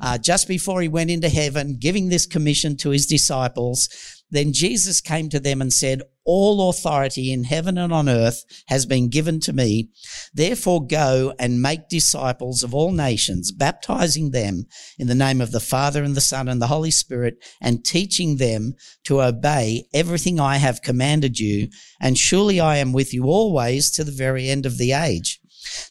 uh, 0.00 0.18
just 0.18 0.48
before 0.48 0.80
he 0.80 0.88
went 0.88 1.10
into 1.10 1.28
heaven, 1.28 1.76
giving 1.78 2.08
this 2.08 2.26
commission 2.26 2.76
to 2.78 2.90
his 2.90 3.06
disciples. 3.06 3.88
Then 4.30 4.52
Jesus 4.52 5.00
came 5.00 5.28
to 5.30 5.40
them 5.40 5.60
and 5.60 5.72
said, 5.72 6.02
All 6.24 6.70
authority 6.70 7.32
in 7.32 7.44
heaven 7.44 7.76
and 7.76 7.92
on 7.92 8.08
earth 8.08 8.44
has 8.68 8.86
been 8.86 9.08
given 9.08 9.40
to 9.40 9.52
me. 9.52 9.90
Therefore 10.32 10.86
go 10.86 11.34
and 11.38 11.60
make 11.60 11.88
disciples 11.88 12.62
of 12.62 12.72
all 12.72 12.92
nations, 12.92 13.50
baptizing 13.50 14.30
them 14.30 14.66
in 14.98 15.08
the 15.08 15.14
name 15.16 15.40
of 15.40 15.50
the 15.50 15.60
Father 15.60 16.04
and 16.04 16.14
the 16.14 16.20
Son 16.20 16.48
and 16.48 16.62
the 16.62 16.68
Holy 16.68 16.92
Spirit, 16.92 17.44
and 17.60 17.84
teaching 17.84 18.36
them 18.36 18.74
to 19.04 19.20
obey 19.20 19.86
everything 19.92 20.38
I 20.38 20.58
have 20.58 20.82
commanded 20.82 21.40
you. 21.40 21.68
And 22.00 22.16
surely 22.16 22.60
I 22.60 22.76
am 22.76 22.92
with 22.92 23.12
you 23.12 23.24
always 23.24 23.90
to 23.92 24.04
the 24.04 24.12
very 24.12 24.48
end 24.48 24.64
of 24.64 24.78
the 24.78 24.92
age. 24.92 25.39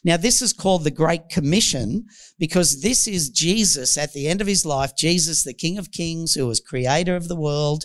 Now, 0.04 0.16
this 0.16 0.42
is 0.42 0.52
called 0.52 0.84
the 0.84 0.90
Great 0.90 1.28
Commission 1.28 2.06
because 2.38 2.82
this 2.82 3.06
is 3.06 3.30
Jesus 3.30 3.96
at 3.98 4.12
the 4.12 4.28
end 4.28 4.40
of 4.40 4.46
his 4.46 4.64
life, 4.64 4.96
Jesus, 4.96 5.44
the 5.44 5.54
King 5.54 5.78
of 5.78 5.90
Kings, 5.90 6.34
who 6.34 6.46
was 6.46 6.60
creator 6.60 7.16
of 7.16 7.28
the 7.28 7.36
world 7.36 7.84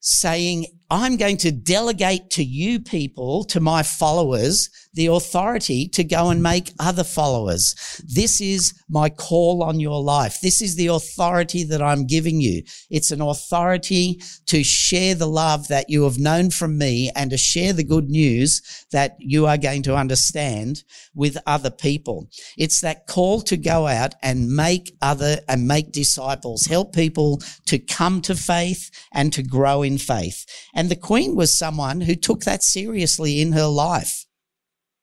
saying, 0.00 0.66
I'm 0.90 1.16
going 1.16 1.36
to 1.38 1.52
delegate 1.52 2.30
to 2.30 2.44
you 2.44 2.80
people, 2.80 3.44
to 3.44 3.60
my 3.60 3.82
followers, 3.82 4.70
the 4.92 5.06
authority 5.06 5.88
to 5.88 6.02
go 6.02 6.30
and 6.30 6.42
make 6.42 6.72
other 6.78 7.04
followers. 7.04 8.02
This 8.04 8.40
is 8.40 8.74
my 8.88 9.08
call 9.08 9.62
on 9.62 9.78
your 9.78 10.02
life. 10.02 10.40
This 10.40 10.60
is 10.60 10.76
the 10.76 10.88
authority 10.88 11.64
that 11.64 11.80
I'm 11.80 12.06
giving 12.06 12.40
you. 12.40 12.62
It's 12.90 13.10
an 13.10 13.20
authority 13.20 14.20
to 14.46 14.64
share 14.64 15.14
the 15.14 15.28
love 15.28 15.68
that 15.68 15.88
you 15.88 16.04
have 16.04 16.18
known 16.18 16.50
from 16.50 16.76
me 16.76 17.10
and 17.14 17.30
to 17.30 17.36
share 17.36 17.72
the 17.72 17.84
good 17.84 18.08
news 18.08 18.86
that 18.90 19.16
you 19.18 19.46
are 19.46 19.58
going 19.58 19.82
to 19.84 19.96
understand 19.96 20.82
with 21.14 21.38
other 21.46 21.70
people. 21.70 22.28
It's 22.58 22.80
that 22.80 23.06
call 23.06 23.40
to 23.42 23.56
go 23.56 23.86
out 23.86 24.14
and 24.22 24.54
make 24.54 24.96
other 25.00 25.38
and 25.48 25.68
make 25.68 25.92
disciples, 25.92 26.66
help 26.66 26.94
people 26.94 27.40
to 27.66 27.78
come 27.78 28.20
to 28.22 28.34
faith 28.34 28.90
and 29.12 29.32
to 29.32 29.42
grow 29.42 29.82
in 29.82 29.98
faith. 29.98 30.44
And 30.74 30.88
the 30.90 30.96
Queen 30.96 31.36
was 31.36 31.56
someone 31.56 32.00
who 32.00 32.14
took 32.14 32.40
that 32.40 32.62
seriously 32.62 33.40
in 33.40 33.52
her 33.52 33.66
life. 33.66 34.26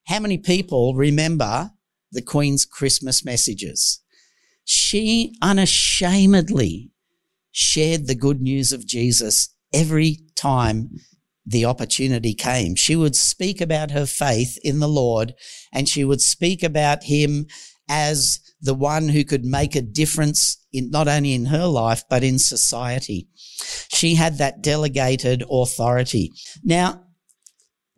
How 0.08 0.20
many 0.22 0.38
people 0.38 0.96
remember 0.96 1.72
the 2.14 2.22
Queen's 2.22 2.66
Christmas 2.66 3.26
messages? 3.26 4.02
She 4.64 5.36
unashamedly 5.42 6.92
shared 7.52 8.08
the 8.08 8.16
good 8.16 8.42
news 8.42 8.72
of 8.72 8.88
Jesus 8.88 9.54
every 9.74 10.20
time 10.36 10.92
the 11.46 11.66
opportunity 11.66 12.34
came. 12.34 12.76
She 12.76 12.96
would 12.96 13.18
speak 13.18 13.60
about 13.60 13.92
her 13.92 14.06
faith 14.06 14.58
in 14.64 14.80
the 14.80 14.88
Lord 14.88 15.34
and 15.74 15.90
she 15.90 16.06
would 16.06 16.22
speak 16.22 16.64
about 16.64 17.04
him 17.04 17.46
as 17.90 18.40
the 18.62 18.74
one 18.74 19.10
who 19.10 19.26
could 19.26 19.44
make 19.44 19.76
a 19.76 19.82
difference 19.82 20.58
in 20.72 20.90
not 20.90 21.10
only 21.10 21.34
in 21.34 21.46
her 21.46 21.66
life, 21.66 22.04
but 22.10 22.24
in 22.24 22.40
society. 22.40 23.28
She 23.90 24.16
had 24.16 24.38
that 24.38 24.62
delegated 24.62 25.44
authority. 25.50 26.32
Now, 26.64 27.07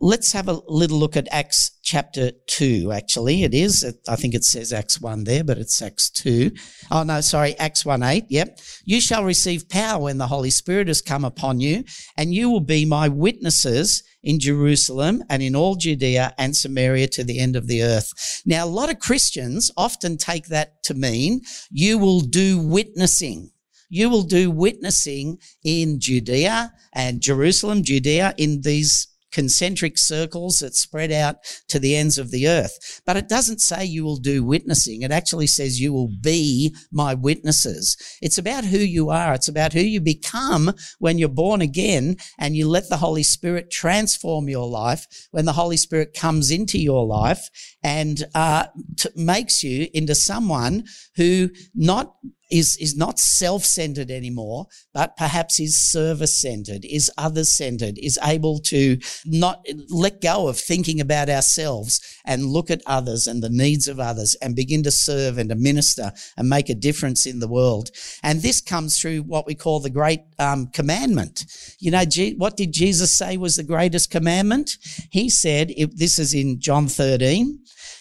let's 0.00 0.32
have 0.32 0.48
a 0.48 0.60
little 0.66 0.98
look 0.98 1.16
at 1.16 1.28
Acts 1.30 1.72
chapter 1.82 2.30
2, 2.46 2.90
actually. 2.92 3.44
It 3.44 3.52
is. 3.52 3.84
I 4.08 4.16
think 4.16 4.34
it 4.34 4.44
says 4.44 4.72
Acts 4.72 5.00
1 5.00 5.24
there, 5.24 5.44
but 5.44 5.58
it's 5.58 5.80
Acts 5.82 6.08
2. 6.10 6.52
Oh, 6.90 7.02
no, 7.02 7.20
sorry, 7.20 7.54
Acts 7.58 7.84
1 7.84 8.02
8. 8.02 8.24
Yep. 8.28 8.58
You 8.84 9.00
shall 9.00 9.24
receive 9.24 9.68
power 9.68 10.02
when 10.02 10.18
the 10.18 10.26
Holy 10.26 10.50
Spirit 10.50 10.88
has 10.88 11.02
come 11.02 11.24
upon 11.24 11.60
you, 11.60 11.84
and 12.16 12.34
you 12.34 12.48
will 12.48 12.60
be 12.60 12.84
my 12.84 13.08
witnesses 13.08 14.02
in 14.22 14.40
Jerusalem 14.40 15.22
and 15.28 15.42
in 15.42 15.54
all 15.54 15.76
Judea 15.76 16.34
and 16.38 16.56
Samaria 16.56 17.08
to 17.08 17.24
the 17.24 17.38
end 17.38 17.56
of 17.56 17.66
the 17.66 17.82
earth. 17.82 18.42
Now, 18.46 18.64
a 18.64 18.66
lot 18.66 18.90
of 18.90 18.98
Christians 18.98 19.70
often 19.76 20.16
take 20.16 20.46
that 20.46 20.82
to 20.84 20.94
mean 20.94 21.42
you 21.70 21.98
will 21.98 22.20
do 22.20 22.58
witnessing 22.58 23.50
you 23.92 24.08
will 24.08 24.22
do 24.22 24.52
witnessing 24.52 25.38
in 25.64 25.98
Judea 25.98 26.72
and 26.92 27.20
Jerusalem, 27.20 27.82
Judea, 27.82 28.34
in 28.38 28.60
these 28.60 29.08
concentric 29.32 29.98
circles 29.98 30.58
that 30.58 30.74
spread 30.74 31.12
out 31.12 31.36
to 31.68 31.78
the 31.78 31.96
ends 31.96 32.18
of 32.18 32.30
the 32.30 32.48
earth. 32.48 33.00
But 33.06 33.16
it 33.16 33.28
doesn't 33.28 33.60
say 33.60 33.84
you 33.84 34.04
will 34.04 34.16
do 34.16 34.44
witnessing. 34.44 35.02
It 35.02 35.10
actually 35.10 35.46
says 35.46 35.80
you 35.80 35.92
will 35.92 36.10
be 36.20 36.74
my 36.90 37.14
witnesses. 37.14 37.96
It's 38.20 38.38
about 38.38 38.64
who 38.64 38.78
you 38.78 39.10
are. 39.10 39.34
It's 39.34 39.48
about 39.48 39.72
who 39.72 39.80
you 39.80 40.00
become 40.00 40.72
when 40.98 41.18
you're 41.18 41.28
born 41.28 41.60
again 41.60 42.16
and 42.38 42.56
you 42.56 42.68
let 42.68 42.88
the 42.88 42.96
Holy 42.98 43.22
Spirit 43.22 43.70
transform 43.70 44.48
your 44.48 44.68
life. 44.68 45.06
When 45.30 45.44
the 45.44 45.52
Holy 45.52 45.76
Spirit 45.76 46.14
comes 46.14 46.50
into 46.50 46.78
your 46.78 47.06
life 47.06 47.48
and 47.82 48.24
uh, 48.34 48.66
t- 48.96 49.10
makes 49.16 49.62
you 49.62 49.88
into 49.92 50.14
someone 50.14 50.84
who 51.16 51.50
not 51.74 52.14
is, 52.50 52.76
is 52.78 52.96
not 52.96 53.18
self-centered 53.18 54.10
anymore, 54.10 54.66
but 54.92 55.16
perhaps 55.16 55.60
is 55.60 55.78
service-centered, 55.78 56.84
is 56.84 57.10
others-centered, 57.16 57.98
is 57.98 58.18
able 58.22 58.58
to 58.58 58.98
not 59.24 59.64
let 59.88 60.20
go 60.20 60.48
of 60.48 60.58
thinking 60.58 61.00
about 61.00 61.28
ourselves 61.28 62.00
and 62.24 62.46
look 62.46 62.70
at 62.70 62.82
others 62.86 63.26
and 63.26 63.42
the 63.42 63.50
needs 63.50 63.88
of 63.88 64.00
others 64.00 64.34
and 64.42 64.56
begin 64.56 64.82
to 64.82 64.90
serve 64.90 65.38
and 65.38 65.50
to 65.50 65.56
minister 65.56 66.12
and 66.36 66.48
make 66.48 66.68
a 66.68 66.74
difference 66.74 67.26
in 67.26 67.38
the 67.40 67.48
world. 67.48 67.90
And 68.22 68.40
this 68.40 68.60
comes 68.60 68.98
through 68.98 69.22
what 69.22 69.46
we 69.46 69.54
call 69.54 69.80
the 69.80 69.90
great 69.90 70.22
um, 70.38 70.68
commandment. 70.68 71.46
You 71.78 71.90
know, 71.90 72.04
G- 72.04 72.34
what 72.36 72.56
did 72.56 72.72
Jesus 72.72 73.16
say 73.16 73.36
was 73.36 73.56
the 73.56 73.62
greatest 73.62 74.10
commandment? 74.10 74.76
He 75.10 75.30
said, 75.30 75.72
if, 75.76 75.96
this 75.96 76.18
is 76.18 76.34
in 76.34 76.60
John 76.60 76.88
13, 76.88 77.60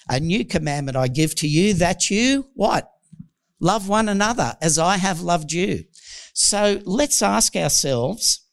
a 0.09 0.19
new 0.19 0.43
commandment 0.45 0.97
I 0.97 1.07
give 1.07 1.35
to 1.35 1.47
you 1.47 1.73
that 1.75 2.09
you, 2.09 2.47
what? 2.55 2.91
Love 3.59 3.87
one 3.87 4.09
another 4.09 4.55
as 4.61 4.77
I 4.79 4.97
have 4.97 5.21
loved 5.21 5.51
you. 5.51 5.83
So 6.33 6.81
let's 6.85 7.21
ask 7.21 7.55
ourselves, 7.55 8.45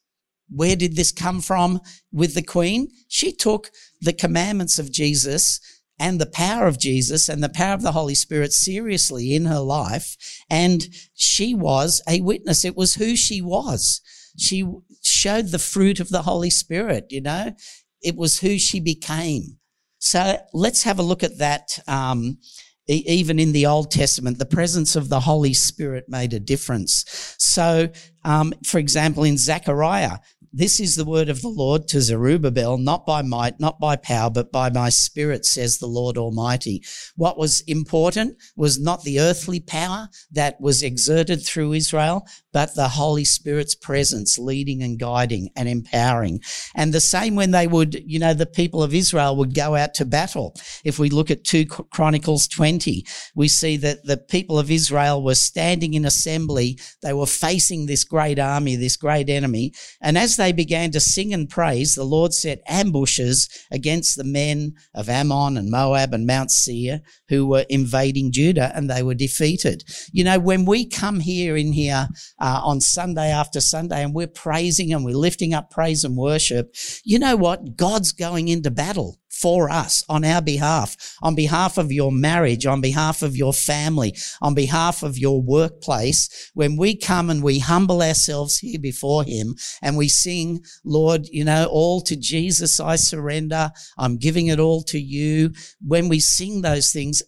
where 0.49 0.77
did 0.77 0.97
this 0.97 1.13
come 1.13 1.41
from 1.41 1.81
with 2.13 2.35
the 2.35 2.43
Queen? 2.43 2.89
She 3.09 3.33
took 3.33 3.71
the 4.01 4.13
commandments 4.13 4.79
of 4.79 4.93
Jesus 4.93 5.61
and 5.99 6.21
the 6.21 6.27
power 6.27 6.67
of 6.67 6.79
Jesus 6.79 7.29
and 7.29 7.43
the 7.43 7.49
power 7.49 7.75
of 7.75 7.83
the 7.83 7.93
Holy 7.93 8.15
Spirit 8.15 8.53
seriously 8.53 9.35
in 9.35 9.47
her 9.47 9.61
life. 9.61 10.17
And 10.51 10.89
she 11.15 11.55
was 11.55 12.03
a 12.09 12.21
witness. 12.21 12.65
It 12.65 12.77
was 12.77 12.97
who 12.97 13.17
she 13.17 13.41
was. 13.41 14.01
She 14.39 14.67
showed 15.03 15.49
the 15.49 15.59
fruit 15.59 16.01
of 16.01 16.11
the 16.11 16.23
Holy 16.23 16.51
Spirit, 16.51 17.07
you 17.11 17.23
know, 17.23 17.55
it 18.03 18.17
was 18.17 18.41
who 18.41 18.59
she 18.59 18.81
became. 18.81 19.59
So 19.99 20.39
let's 20.53 20.83
have 20.83 20.99
a 20.99 21.03
look 21.03 21.23
at 21.23 21.39
that 21.39 21.79
um, 21.89 22.39
even 22.89 23.39
in 23.39 23.53
the 23.53 23.67
Old 23.67 23.91
Testament, 23.91 24.39
the 24.39 24.47
presence 24.47 24.97
of 24.97 25.09
the 25.09 25.21
Holy 25.21 25.53
Spirit 25.53 26.09
made 26.09 26.33
a 26.33 26.41
difference. 26.41 27.05
So, 27.39 27.89
um, 28.25 28.55
for 28.65 28.79
example, 28.79 29.25
in 29.25 29.39
Zechariah, 29.39 30.19
this 30.57 30.81
is 30.81 30.97
the 30.97 31.05
word 31.05 31.29
of 31.29 31.43
the 31.43 31.49
Lord 31.49 31.87
to 31.89 32.01
Zerubbabel, 32.01 32.79
not 32.79 33.05
by 33.05 33.21
might, 33.21 33.61
not 33.61 33.79
by 33.79 33.95
power, 33.97 34.31
but 34.31 34.51
by 34.51 34.71
my 34.71 34.89
spirit, 34.89 35.45
says 35.45 35.77
the 35.77 35.87
Lord 35.87 36.17
Almighty. 36.17 36.83
What 37.15 37.37
was 37.37 37.61
important 37.63 38.39
was 38.57 38.81
not 38.81 39.03
the 39.03 39.21
earthly 39.21 39.61
power 39.61 40.09
that 40.31 40.59
was 40.59 40.83
exerted 40.83 41.45
through 41.45 41.75
Israel, 41.75 42.27
but 42.55 42.75
the 42.75 42.89
Holy 42.89 43.27
Spirit's 43.27 43.75
presence 43.75 44.39
leading 44.39 44.83
and 44.83 44.99
guiding 44.99 45.51
and 45.57 45.69
empowering. 45.69 46.41
And 46.75 46.95
the 46.95 47.03
same 47.03 47.35
when 47.35 47.51
they 47.51 47.67
would, 47.67 48.03
you 48.07 48.19
know, 48.19 48.33
the 48.33 48.47
people 48.47 48.83
of 48.83 48.95
Israel 48.95 49.37
would 49.37 49.55
go 49.55 49.75
out 49.75 49.93
to 49.97 50.07
battle. 50.07 50.55
If 50.83 50.99
we 50.99 51.11
look 51.11 51.31
at 51.31 51.45
2 51.45 51.67
Chronicles 51.67 52.49
20, 52.49 53.05
we 53.35 53.49
see 53.49 53.77
that 53.77 54.05
the 54.05 54.17
people 54.17 54.59
of 54.59 54.71
Israel 54.71 55.23
were 55.23 55.35
standing 55.35 55.93
in 55.93 56.07
assembly. 56.07 56.79
They 57.03 57.13
were 57.13 57.27
facing 57.27 57.85
this 57.85 58.05
great 58.05 58.39
army, 58.39 58.77
this 58.77 58.97
great 58.97 59.29
enemy. 59.29 59.75
And 60.01 60.17
as 60.17 60.39
they 60.47 60.53
began 60.53 60.93
to 60.93 61.01
sing 61.01 61.35
and 61.35 61.51
praise, 61.51 61.97
the 61.97 62.05
Lord 62.05 62.33
set 62.33 62.63
ambushes 62.69 63.49
against 63.73 64.17
the 64.17 64.23
men 64.23 64.75
of 64.95 65.09
Ammon 65.09 65.57
and 65.57 65.73
Moab 65.73 66.15
and 66.15 66.25
Mount 66.25 66.53
Seir 66.53 67.01
who 67.29 67.47
were 67.47 67.67
invading 67.69 68.31
Judah 68.31 68.71
and 68.77 68.89
they 68.89 69.03
were 69.03 69.15
defeated. 69.15 69.83
You 70.13 70.23
know, 70.23 70.39
when 70.39 70.65
we 70.65 70.87
come 70.87 71.19
here 71.19 71.57
in 71.57 71.73
here, 71.73 72.07
uh, 72.41 72.61
on 72.63 72.81
Sunday 72.81 73.31
after 73.31 73.61
Sunday 73.61 74.05
and 74.05 74.15
we're 74.15 74.29
praising 74.29 74.93
and 74.93 75.05
we're 75.05 75.17
lifting 75.17 75.53
up 75.53 75.69
praise 75.69 76.05
and 76.05 76.17
worship, 76.17 76.73
you 77.03 77.19
know 77.19 77.35
what? 77.35 77.77
God's 77.77 78.13
going 78.13 78.47
into 78.47 78.71
battle 78.71 79.19
for 79.41 79.71
us 79.71 80.05
on 80.09 80.25
our 80.25 80.43
behalf, 80.43 80.97
on 81.23 81.35
behalf 81.35 81.79
of 81.79 81.93
your 81.93 82.11
marriage, 82.11 82.67
on 82.67 82.81
behalf 82.81 83.23
of 83.23 83.37
your 83.37 83.53
family, 83.53 84.17
on 84.41 84.55
behalf 84.55 85.03
of 85.03 85.19
your 85.19 85.43
workplace. 85.43 86.51
When 86.55 86.77
we 86.77 86.97
come 86.97 87.31
and 87.31 87.43
we 87.43 87.59
humble 87.59 88.03
ourselves 88.03 88.59
here 88.59 88.79
before 88.79 89.25
him 89.25 89.55
and 89.83 89.97
we 89.97 90.09
sing, 90.09 90.65
Lord, 90.85 91.27
you 91.31 91.45
know, 91.45 91.67
all 91.67 92.01
to 92.03 92.17
Jesus 92.17 92.81
I 92.81 92.97
surrender. 92.97 93.71
I'm 93.99 94.17
giving 94.17 94.47
it 94.47 94.59
all 94.59 94.83
to 94.85 94.99
you. 94.99 95.53
When 95.81 96.09
we 96.09 96.21
sing 96.21 96.63
those 96.63 96.93
things, 96.93 97.23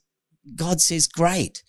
God 0.54 0.80
says, 0.80 1.06
great 1.06 1.62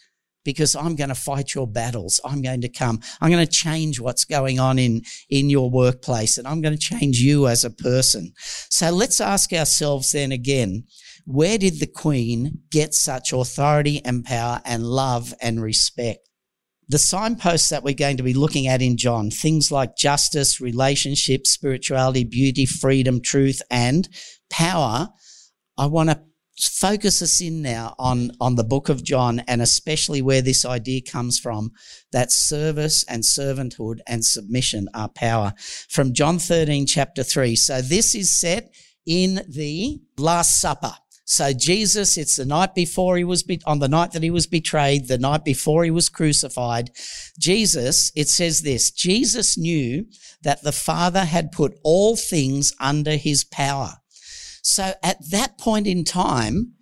because 0.49 0.75
I'm 0.75 0.95
going 0.95 1.09
to 1.09 1.15
fight 1.15 1.53
your 1.53 1.67
battles. 1.67 2.19
I'm 2.25 2.41
going 2.41 2.61
to 2.61 2.69
come. 2.69 3.01
I'm 3.21 3.29
going 3.29 3.45
to 3.45 3.51
change 3.51 3.99
what's 3.99 4.25
going 4.25 4.59
on 4.59 4.79
in, 4.79 5.03
in 5.29 5.47
your 5.47 5.69
workplace 5.69 6.39
and 6.39 6.47
I'm 6.47 6.59
going 6.59 6.75
to 6.75 6.79
change 6.79 7.19
you 7.19 7.47
as 7.47 7.63
a 7.63 7.69
person. 7.69 8.33
So 8.71 8.89
let's 8.89 9.21
ask 9.21 9.53
ourselves 9.53 10.11
then 10.11 10.31
again, 10.31 10.85
where 11.25 11.59
did 11.59 11.79
the 11.79 11.85
Queen 11.85 12.61
get 12.71 12.95
such 12.95 13.31
authority 13.31 14.03
and 14.03 14.25
power 14.25 14.59
and 14.65 14.83
love 14.83 15.35
and 15.39 15.61
respect? 15.61 16.27
The 16.87 16.97
signposts 16.97 17.69
that 17.69 17.83
we're 17.83 17.93
going 17.93 18.17
to 18.17 18.23
be 18.23 18.33
looking 18.33 18.65
at 18.65 18.81
in 18.81 18.97
John, 18.97 19.29
things 19.29 19.71
like 19.71 19.95
justice, 19.95 20.59
relationship, 20.59 21.45
spirituality, 21.45 22.23
beauty, 22.23 22.65
freedom, 22.65 23.21
truth, 23.21 23.61
and 23.69 24.09
power, 24.49 25.09
I 25.77 25.85
want 25.85 26.09
to 26.09 26.23
focus 26.67 27.21
us 27.21 27.41
in 27.41 27.61
now 27.61 27.95
on, 27.97 28.31
on 28.41 28.55
the 28.55 28.63
book 28.63 28.89
of 28.89 29.03
John 29.03 29.39
and 29.47 29.61
especially 29.61 30.21
where 30.21 30.41
this 30.41 30.65
idea 30.65 31.01
comes 31.01 31.39
from 31.39 31.71
that 32.11 32.31
service 32.31 33.03
and 33.05 33.23
servanthood 33.23 33.99
and 34.07 34.25
submission 34.25 34.87
are 34.93 35.09
power. 35.09 35.53
From 35.89 36.13
John 36.13 36.39
13, 36.39 36.85
chapter 36.85 37.23
3. 37.23 37.55
So 37.55 37.81
this 37.81 38.15
is 38.15 38.37
set 38.37 38.73
in 39.05 39.41
the 39.47 40.01
Last 40.17 40.59
Supper. 40.59 40.93
So 41.25 41.53
Jesus, 41.53 42.17
it's 42.17 42.37
the 42.37 42.45
night 42.45 42.73
before 42.73 43.15
he 43.15 43.23
was, 43.23 43.43
be- 43.43 43.61
on 43.67 43.77
the 43.77 43.87
night 43.87 44.13
that 44.13 44.23
he 44.23 44.31
was 44.31 44.47
betrayed, 44.47 45.07
the 45.07 45.19
night 45.19 45.45
before 45.45 45.83
he 45.83 45.91
was 45.91 46.09
crucified. 46.09 46.89
Jesus, 47.39 48.11
it 48.15 48.29
says 48.29 48.63
this, 48.63 48.89
Jesus 48.89 49.55
knew 49.55 50.07
that 50.41 50.63
the 50.63 50.71
Father 50.71 51.25
had 51.25 51.51
put 51.51 51.77
all 51.83 52.15
things 52.15 52.73
under 52.79 53.15
his 53.15 53.43
power. 53.43 53.97
So 54.61 54.93
at 55.03 55.17
that 55.31 55.57
point 55.57 55.87
in 55.87 56.03
time, 56.03 56.73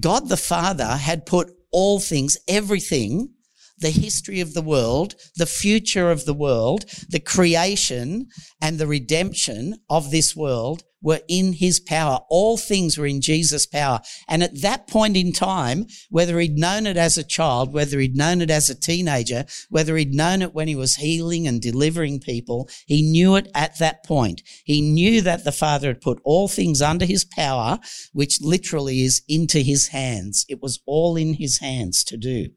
God 0.00 0.28
the 0.28 0.36
Father 0.36 0.96
had 0.96 1.26
put 1.26 1.52
all 1.70 2.00
things, 2.00 2.36
everything, 2.48 3.34
the 3.78 3.90
history 3.90 4.40
of 4.40 4.54
the 4.54 4.62
world, 4.62 5.14
the 5.36 5.46
future 5.46 6.10
of 6.10 6.24
the 6.24 6.34
world, 6.34 6.84
the 7.08 7.20
creation 7.20 8.28
and 8.60 8.78
the 8.78 8.86
redemption 8.86 9.76
of 9.90 10.10
this 10.10 10.34
world 10.34 10.82
were 11.02 11.20
in 11.28 11.52
his 11.52 11.78
power. 11.78 12.18
All 12.28 12.56
things 12.56 12.98
were 12.98 13.06
in 13.06 13.20
Jesus' 13.20 13.66
power. 13.66 14.00
And 14.28 14.42
at 14.42 14.60
that 14.62 14.88
point 14.88 15.16
in 15.16 15.32
time, 15.32 15.86
whether 16.10 16.40
he'd 16.40 16.58
known 16.58 16.86
it 16.86 16.96
as 16.96 17.16
a 17.16 17.22
child, 17.22 17.72
whether 17.72 18.00
he'd 18.00 18.16
known 18.16 18.40
it 18.40 18.50
as 18.50 18.68
a 18.68 18.74
teenager, 18.74 19.44
whether 19.68 19.96
he'd 19.96 20.14
known 20.14 20.42
it 20.42 20.54
when 20.54 20.66
he 20.66 20.74
was 20.74 20.96
healing 20.96 21.46
and 21.46 21.62
delivering 21.62 22.18
people, 22.18 22.68
he 22.86 23.02
knew 23.02 23.36
it 23.36 23.48
at 23.54 23.78
that 23.78 24.04
point. 24.04 24.42
He 24.64 24.80
knew 24.80 25.20
that 25.20 25.44
the 25.44 25.52
Father 25.52 25.88
had 25.88 26.00
put 26.00 26.20
all 26.24 26.48
things 26.48 26.82
under 26.82 27.04
his 27.04 27.24
power, 27.24 27.78
which 28.12 28.40
literally 28.40 29.02
is 29.02 29.22
into 29.28 29.60
his 29.60 29.88
hands. 29.88 30.44
It 30.48 30.60
was 30.60 30.80
all 30.86 31.16
in 31.16 31.34
his 31.34 31.58
hands 31.58 32.02
to 32.04 32.16
do. 32.16 32.48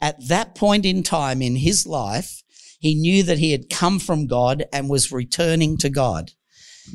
At 0.00 0.28
that 0.28 0.54
point 0.54 0.84
in 0.84 1.02
time 1.02 1.42
in 1.42 1.56
his 1.56 1.86
life, 1.86 2.42
he 2.78 2.94
knew 2.94 3.22
that 3.22 3.38
he 3.38 3.52
had 3.52 3.70
come 3.70 3.98
from 3.98 4.26
God 4.26 4.64
and 4.72 4.88
was 4.88 5.12
returning 5.12 5.76
to 5.78 5.88
God. 5.88 6.32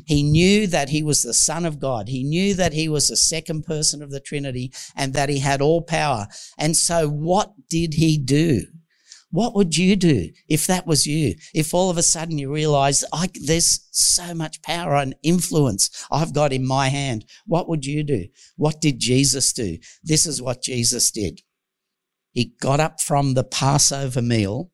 He 0.06 0.22
knew 0.22 0.66
that 0.68 0.88
he 0.88 1.02
was 1.02 1.22
the 1.22 1.34
Son 1.34 1.66
of 1.66 1.78
God. 1.78 2.08
He 2.08 2.22
knew 2.22 2.54
that 2.54 2.72
he 2.72 2.88
was 2.88 3.08
the 3.08 3.16
second 3.16 3.64
person 3.64 4.02
of 4.02 4.10
the 4.10 4.20
Trinity 4.20 4.72
and 4.96 5.12
that 5.12 5.28
he 5.28 5.40
had 5.40 5.60
all 5.60 5.82
power. 5.82 6.28
And 6.56 6.76
so 6.76 7.08
what 7.08 7.52
did 7.68 7.94
he 7.94 8.16
do? 8.16 8.62
What 9.30 9.54
would 9.54 9.76
you 9.76 9.96
do 9.96 10.28
if 10.48 10.66
that 10.66 10.86
was 10.86 11.06
you? 11.06 11.34
If 11.54 11.72
all 11.72 11.90
of 11.90 11.96
a 11.96 12.02
sudden 12.02 12.38
you 12.38 12.52
realize 12.52 13.02
there's 13.34 13.88
so 13.90 14.34
much 14.34 14.60
power 14.62 14.96
and 14.96 15.14
influence 15.22 16.06
I've 16.10 16.34
got 16.34 16.52
in 16.52 16.66
my 16.66 16.88
hand. 16.88 17.24
What 17.46 17.68
would 17.68 17.86
you 17.86 18.04
do? 18.04 18.26
What 18.56 18.80
did 18.80 18.98
Jesus 18.98 19.52
do? 19.54 19.78
This 20.02 20.26
is 20.26 20.42
what 20.42 20.62
Jesus 20.62 21.10
did. 21.10 21.40
He 22.32 22.54
got 22.60 22.80
up 22.80 23.00
from 23.00 23.34
the 23.34 23.44
Passover 23.44 24.22
meal, 24.22 24.72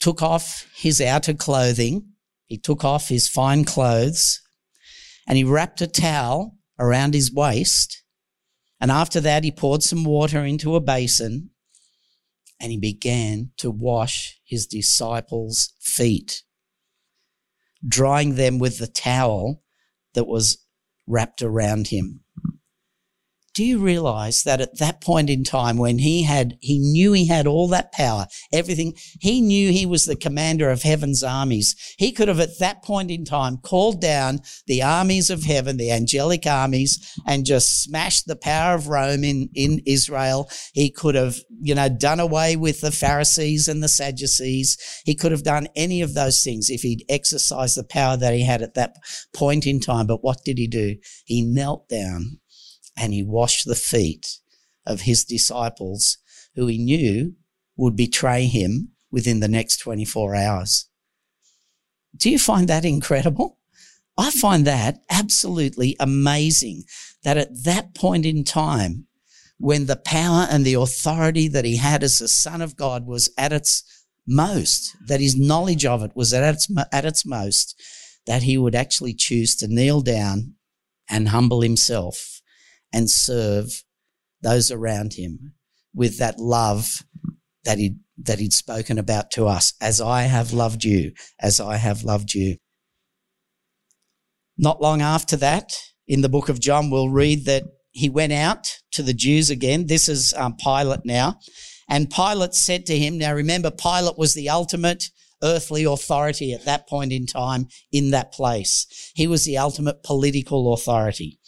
took 0.00 0.22
off 0.22 0.66
his 0.74 1.00
outer 1.00 1.34
clothing, 1.34 2.12
he 2.46 2.56
took 2.56 2.82
off 2.82 3.08
his 3.08 3.28
fine 3.28 3.64
clothes 3.64 4.40
and 5.26 5.36
he 5.36 5.44
wrapped 5.44 5.82
a 5.82 5.86
towel 5.86 6.56
around 6.78 7.12
his 7.12 7.32
waist. 7.32 8.02
And 8.80 8.90
after 8.90 9.20
that, 9.20 9.44
he 9.44 9.50
poured 9.50 9.82
some 9.82 10.04
water 10.04 10.44
into 10.44 10.74
a 10.74 10.80
basin 10.80 11.50
and 12.58 12.72
he 12.72 12.78
began 12.78 13.50
to 13.58 13.70
wash 13.70 14.40
his 14.44 14.66
disciples' 14.66 15.74
feet, 15.78 16.42
drying 17.86 18.36
them 18.36 18.58
with 18.58 18.78
the 18.78 18.86
towel 18.86 19.62
that 20.14 20.26
was 20.26 20.64
wrapped 21.06 21.42
around 21.42 21.88
him 21.88 22.20
do 23.54 23.64
you 23.64 23.78
realize 23.78 24.42
that 24.44 24.60
at 24.60 24.78
that 24.78 25.00
point 25.00 25.30
in 25.30 25.42
time 25.42 25.78
when 25.78 25.98
he 25.98 26.22
had, 26.22 26.56
he 26.60 26.78
knew 26.78 27.12
he 27.12 27.26
had 27.26 27.46
all 27.46 27.68
that 27.68 27.92
power, 27.92 28.26
everything, 28.52 28.94
he 29.20 29.40
knew 29.40 29.72
he 29.72 29.86
was 29.86 30.04
the 30.04 30.16
commander 30.16 30.70
of 30.70 30.82
heaven's 30.82 31.22
armies. 31.22 31.74
He 31.98 32.12
could 32.12 32.28
have 32.28 32.40
at 32.40 32.58
that 32.60 32.82
point 32.82 33.10
in 33.10 33.24
time 33.24 33.56
called 33.56 34.00
down 34.00 34.40
the 34.66 34.82
armies 34.82 35.30
of 35.30 35.44
heaven, 35.44 35.76
the 35.76 35.90
angelic 35.90 36.46
armies, 36.46 37.14
and 37.26 37.44
just 37.44 37.82
smashed 37.82 38.26
the 38.26 38.36
power 38.36 38.74
of 38.74 38.88
Rome 38.88 39.24
in, 39.24 39.48
in 39.54 39.80
Israel. 39.86 40.48
He 40.72 40.90
could 40.90 41.14
have, 41.14 41.38
you 41.60 41.74
know, 41.74 41.88
done 41.88 42.20
away 42.20 42.54
with 42.54 42.80
the 42.80 42.92
Pharisees 42.92 43.66
and 43.66 43.82
the 43.82 43.88
Sadducees. 43.88 44.76
He 45.04 45.14
could 45.14 45.32
have 45.32 45.42
done 45.42 45.68
any 45.74 46.02
of 46.02 46.14
those 46.14 46.42
things 46.42 46.70
if 46.70 46.82
he'd 46.82 47.04
exercised 47.08 47.76
the 47.76 47.84
power 47.84 48.16
that 48.16 48.34
he 48.34 48.44
had 48.44 48.62
at 48.62 48.74
that 48.74 48.94
point 49.34 49.66
in 49.66 49.80
time. 49.80 50.06
But 50.06 50.22
what 50.22 50.44
did 50.44 50.58
he 50.58 50.66
do? 50.68 50.96
He 51.24 51.42
knelt 51.42 51.88
down 51.88 52.38
and 52.98 53.14
he 53.14 53.22
washed 53.22 53.66
the 53.66 53.74
feet 53.74 54.38
of 54.84 55.02
his 55.02 55.24
disciples 55.24 56.18
who 56.54 56.66
he 56.66 56.78
knew 56.78 57.34
would 57.76 57.96
betray 57.96 58.46
him 58.46 58.90
within 59.10 59.40
the 59.40 59.48
next 59.48 59.78
24 59.78 60.34
hours. 60.34 60.88
Do 62.16 62.30
you 62.30 62.38
find 62.38 62.68
that 62.68 62.84
incredible? 62.84 63.58
I 64.16 64.30
find 64.30 64.66
that 64.66 64.98
absolutely 65.08 65.94
amazing 66.00 66.84
that 67.22 67.36
at 67.36 67.64
that 67.64 67.94
point 67.94 68.26
in 68.26 68.42
time, 68.42 69.06
when 69.58 69.86
the 69.86 69.96
power 69.96 70.46
and 70.50 70.64
the 70.64 70.74
authority 70.74 71.48
that 71.48 71.64
he 71.64 71.76
had 71.76 72.02
as 72.02 72.18
the 72.18 72.28
Son 72.28 72.60
of 72.60 72.76
God 72.76 73.06
was 73.06 73.30
at 73.38 73.52
its 73.52 73.84
most, 74.26 74.96
that 75.06 75.20
his 75.20 75.36
knowledge 75.36 75.84
of 75.84 76.02
it 76.02 76.12
was 76.14 76.32
at 76.32 76.54
its, 76.54 76.68
at 76.92 77.04
its 77.04 77.24
most, 77.24 77.80
that 78.26 78.42
he 78.42 78.58
would 78.58 78.74
actually 78.74 79.14
choose 79.14 79.56
to 79.56 79.68
kneel 79.68 80.00
down 80.00 80.54
and 81.08 81.28
humble 81.28 81.60
himself 81.60 82.37
and 82.92 83.10
serve 83.10 83.84
those 84.42 84.70
around 84.70 85.14
him 85.14 85.54
with 85.94 86.18
that 86.18 86.38
love 86.38 87.02
that 87.64 87.78
he 87.78 87.96
that 88.16 88.38
he'd 88.38 88.52
spoken 88.52 88.98
about 88.98 89.30
to 89.32 89.46
us. 89.46 89.74
As 89.80 90.00
I 90.00 90.22
have 90.22 90.52
loved 90.52 90.84
you 90.84 91.12
as 91.40 91.60
I 91.60 91.76
have 91.76 92.02
loved 92.04 92.34
you. 92.34 92.56
Not 94.56 94.82
long 94.82 95.02
after 95.02 95.36
that 95.36 95.72
in 96.06 96.22
the 96.22 96.28
book 96.28 96.48
of 96.48 96.60
John 96.60 96.90
we'll 96.90 97.10
read 97.10 97.44
that 97.46 97.64
he 97.90 98.08
went 98.08 98.32
out 98.32 98.76
to 98.92 99.02
the 99.02 99.14
Jews 99.14 99.50
again. 99.50 99.86
This 99.86 100.08
is 100.08 100.32
um, 100.36 100.56
Pilate 100.56 101.04
now. 101.04 101.38
And 101.88 102.10
Pilate 102.10 102.54
said 102.54 102.86
to 102.86 102.98
him 102.98 103.18
now 103.18 103.34
remember 103.34 103.70
Pilate 103.70 104.18
was 104.18 104.34
the 104.34 104.50
ultimate 104.50 105.04
earthly 105.42 105.84
authority 105.84 106.52
at 106.52 106.64
that 106.64 106.88
point 106.88 107.12
in 107.12 107.26
time 107.26 107.68
in 107.92 108.10
that 108.10 108.32
place. 108.32 109.12
He 109.14 109.26
was 109.26 109.44
the 109.44 109.58
ultimate 109.58 110.02
political 110.02 110.72
authority. 110.72 111.38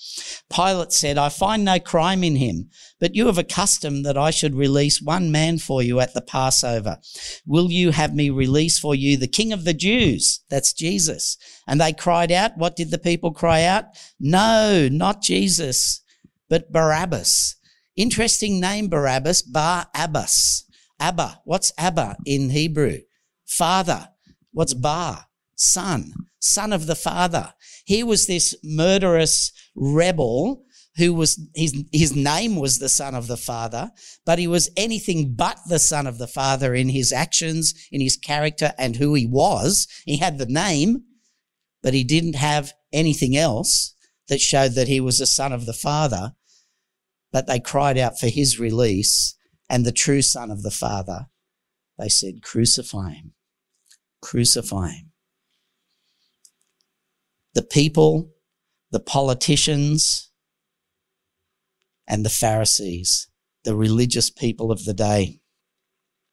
Pilate 0.53 0.93
said, 0.93 1.19
I 1.19 1.29
find 1.29 1.65
no 1.65 1.79
crime 1.79 2.23
in 2.25 2.37
him, 2.37 2.71
but 2.99 3.15
you 3.15 3.27
have 3.27 3.39
a 3.39 3.45
custom 3.45 4.03
that 4.03 4.17
I 4.17 4.31
should 4.31 4.55
release 4.55 5.03
one 5.03 5.31
man 5.31 5.59
for 5.59 5.83
you 5.83 6.01
at 6.01 6.15
the 6.15 6.21
Passover. 6.21 6.99
Will 7.47 7.71
you 7.71 7.91
have 7.91 8.15
me 8.15 8.31
release 8.31 8.79
for 8.79 8.95
you 8.95 9.17
the 9.17 9.27
King 9.27 9.53
of 9.53 9.65
the 9.65 9.75
Jews? 9.75 10.41
That's 10.49 10.73
Jesus. 10.73 11.37
And 11.67 11.81
they 11.81 11.93
cried 11.93 12.33
out. 12.33 12.57
What 12.57 12.77
did 12.77 12.91
the 12.91 12.99
people 12.99 13.33
cry 13.33 13.65
out? 13.65 13.85
No, 14.19 14.89
not 14.91 15.23
Jesus, 15.23 16.03
but 16.49 16.73
Barabbas. 16.73 17.57
Interesting 17.97 18.61
name, 18.61 18.89
Barabbas, 18.89 19.43
Bar 19.43 19.87
Abbas. 19.95 20.65
Abba. 20.99 21.41
What's 21.45 21.73
Abba 21.79 22.17
in 22.27 22.51
Hebrew? 22.51 22.99
Father. 23.51 24.09
What's 24.53 24.75
mm. 24.75 24.83
Bar? 24.83 25.27
Son. 25.57 26.13
Son 26.39 26.73
of 26.73 26.87
the 26.87 26.95
Father. 26.95 27.53
He 27.85 28.03
was 28.03 28.27
this 28.27 28.55
murderous 28.65 29.53
rebel 29.75 30.65
who 30.97 31.15
was 31.15 31.41
his 31.55 31.85
his 31.93 32.17
name 32.17 32.57
was 32.57 32.79
the 32.79 32.89
son 32.89 33.15
of 33.15 33.29
the 33.29 33.37
father 33.37 33.93
but 34.27 34.41
he 34.41 34.49
was 34.49 34.69
anything 34.77 35.33
but 35.35 35.57
the 35.69 35.79
son 35.79 36.05
of 36.05 36.19
the 36.19 36.27
father 36.27 36.75
in 36.75 36.89
his 36.89 37.13
actions 37.13 37.87
in 37.93 38.01
his 38.01 38.17
character 38.17 38.73
and 38.77 38.97
who 38.97 39.15
he 39.15 39.25
was 39.25 39.87
he 40.05 40.17
had 40.17 40.37
the 40.37 40.47
name 40.47 41.05
but 41.83 41.95
he 41.95 42.05
didn't 42.05 42.35
have 42.35 42.73
anything 42.93 43.37
else 43.37 43.95
that 44.29 44.41
showed 44.41 44.73
that 44.73 44.89
he 44.89 45.01
was 45.01 45.21
a 45.21 45.27
son 45.27 45.53
of 45.53 45.67
the 45.67 45.73
Father, 45.73 46.33
but 47.33 47.47
they 47.47 47.61
cried 47.61 47.99
out 47.99 48.19
for 48.19 48.29
his 48.29 48.59
release 48.59 49.35
and 49.69 49.85
the 49.85 49.93
true 49.93 50.23
son 50.23 50.51
of 50.51 50.63
the 50.63 50.71
Father. 50.71 51.27
They 51.99 52.09
said, 52.09 52.43
Crucify 52.43 53.11
him. 53.11 53.33
Crucify 54.23 54.89
him. 54.89 55.13
The 57.55 57.63
people, 57.63 58.31
the 58.91 59.01
politicians, 59.01 60.31
and 62.07 62.25
the 62.25 62.31
Pharisees, 62.31 63.29
the 63.65 63.75
religious 63.75 64.31
people 64.31 64.73
of 64.73 64.85
the 64.85 64.95
day, 64.95 65.41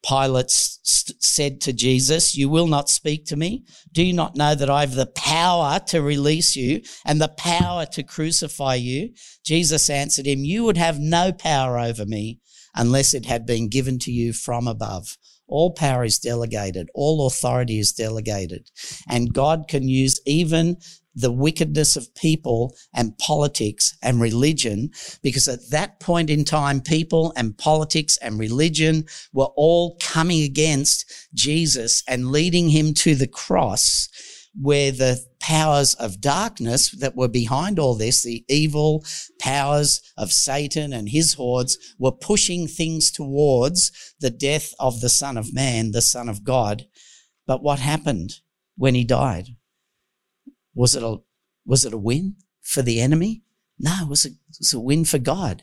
Pilate 0.06 0.50
st- 0.50 1.22
said 1.22 1.60
to 1.62 1.72
Jesus, 1.72 2.36
You 2.36 2.48
will 2.48 2.68
not 2.68 2.88
speak 2.88 3.26
to 3.26 3.36
me? 3.36 3.64
Do 3.92 4.02
you 4.02 4.12
not 4.12 4.36
know 4.36 4.54
that 4.54 4.70
I 4.70 4.80
have 4.80 4.94
the 4.94 5.06
power 5.06 5.80
to 5.88 6.00
release 6.00 6.54
you 6.54 6.82
and 7.04 7.20
the 7.20 7.28
power 7.28 7.84
to 7.86 8.02
crucify 8.02 8.76
you? 8.76 9.10
Jesus 9.44 9.90
answered 9.90 10.26
him, 10.26 10.44
You 10.44 10.64
would 10.64 10.76
have 10.76 11.00
no 11.00 11.32
power 11.32 11.78
over 11.78 12.06
me 12.06 12.40
unless 12.74 13.12
it 13.12 13.26
had 13.26 13.44
been 13.44 13.68
given 13.68 13.98
to 14.00 14.12
you 14.12 14.32
from 14.32 14.68
above. 14.68 15.16
All 15.48 15.72
power 15.72 16.04
is 16.04 16.18
delegated. 16.18 16.90
All 16.94 17.26
authority 17.26 17.78
is 17.78 17.92
delegated. 17.92 18.70
And 19.08 19.32
God 19.32 19.66
can 19.68 19.88
use 19.88 20.20
even 20.26 20.76
the 21.14 21.32
wickedness 21.32 21.96
of 21.96 22.14
people 22.14 22.76
and 22.94 23.18
politics 23.18 23.96
and 24.02 24.20
religion, 24.20 24.90
because 25.22 25.48
at 25.48 25.70
that 25.70 25.98
point 25.98 26.30
in 26.30 26.44
time, 26.44 26.80
people 26.80 27.32
and 27.36 27.58
politics 27.58 28.16
and 28.18 28.38
religion 28.38 29.04
were 29.32 29.48
all 29.56 29.96
coming 30.00 30.44
against 30.44 31.28
Jesus 31.34 32.04
and 32.06 32.30
leading 32.30 32.68
him 32.68 32.94
to 32.94 33.16
the 33.16 33.26
cross 33.26 34.08
where 34.54 34.92
the 34.92 35.24
powers 35.40 35.94
of 35.94 36.20
darkness 36.20 36.90
that 36.90 37.16
were 37.16 37.28
behind 37.28 37.78
all 37.78 37.94
this, 37.94 38.22
the 38.22 38.44
evil 38.48 39.04
powers 39.38 40.00
of 40.16 40.32
Satan 40.32 40.92
and 40.92 41.08
his 41.08 41.34
hordes, 41.34 41.78
were 41.98 42.12
pushing 42.12 42.66
things 42.66 43.10
towards 43.10 44.14
the 44.20 44.30
death 44.30 44.72
of 44.78 45.00
the 45.00 45.08
Son 45.08 45.36
of 45.36 45.54
Man, 45.54 45.92
the 45.92 46.02
Son 46.02 46.28
of 46.28 46.44
God. 46.44 46.86
But 47.46 47.62
what 47.62 47.78
happened 47.78 48.34
when 48.76 48.94
he 48.94 49.04
died? 49.04 49.48
Was 50.74 50.94
it 50.94 51.02
a, 51.02 51.16
was 51.64 51.84
it 51.84 51.92
a 51.92 51.98
win 51.98 52.36
for 52.62 52.82
the 52.82 53.00
enemy? 53.00 53.42
No, 53.80 53.96
it 54.02 54.08
was, 54.08 54.24
a, 54.24 54.28
it 54.28 54.58
was 54.58 54.72
a 54.72 54.80
win 54.80 55.04
for 55.04 55.18
God 55.18 55.62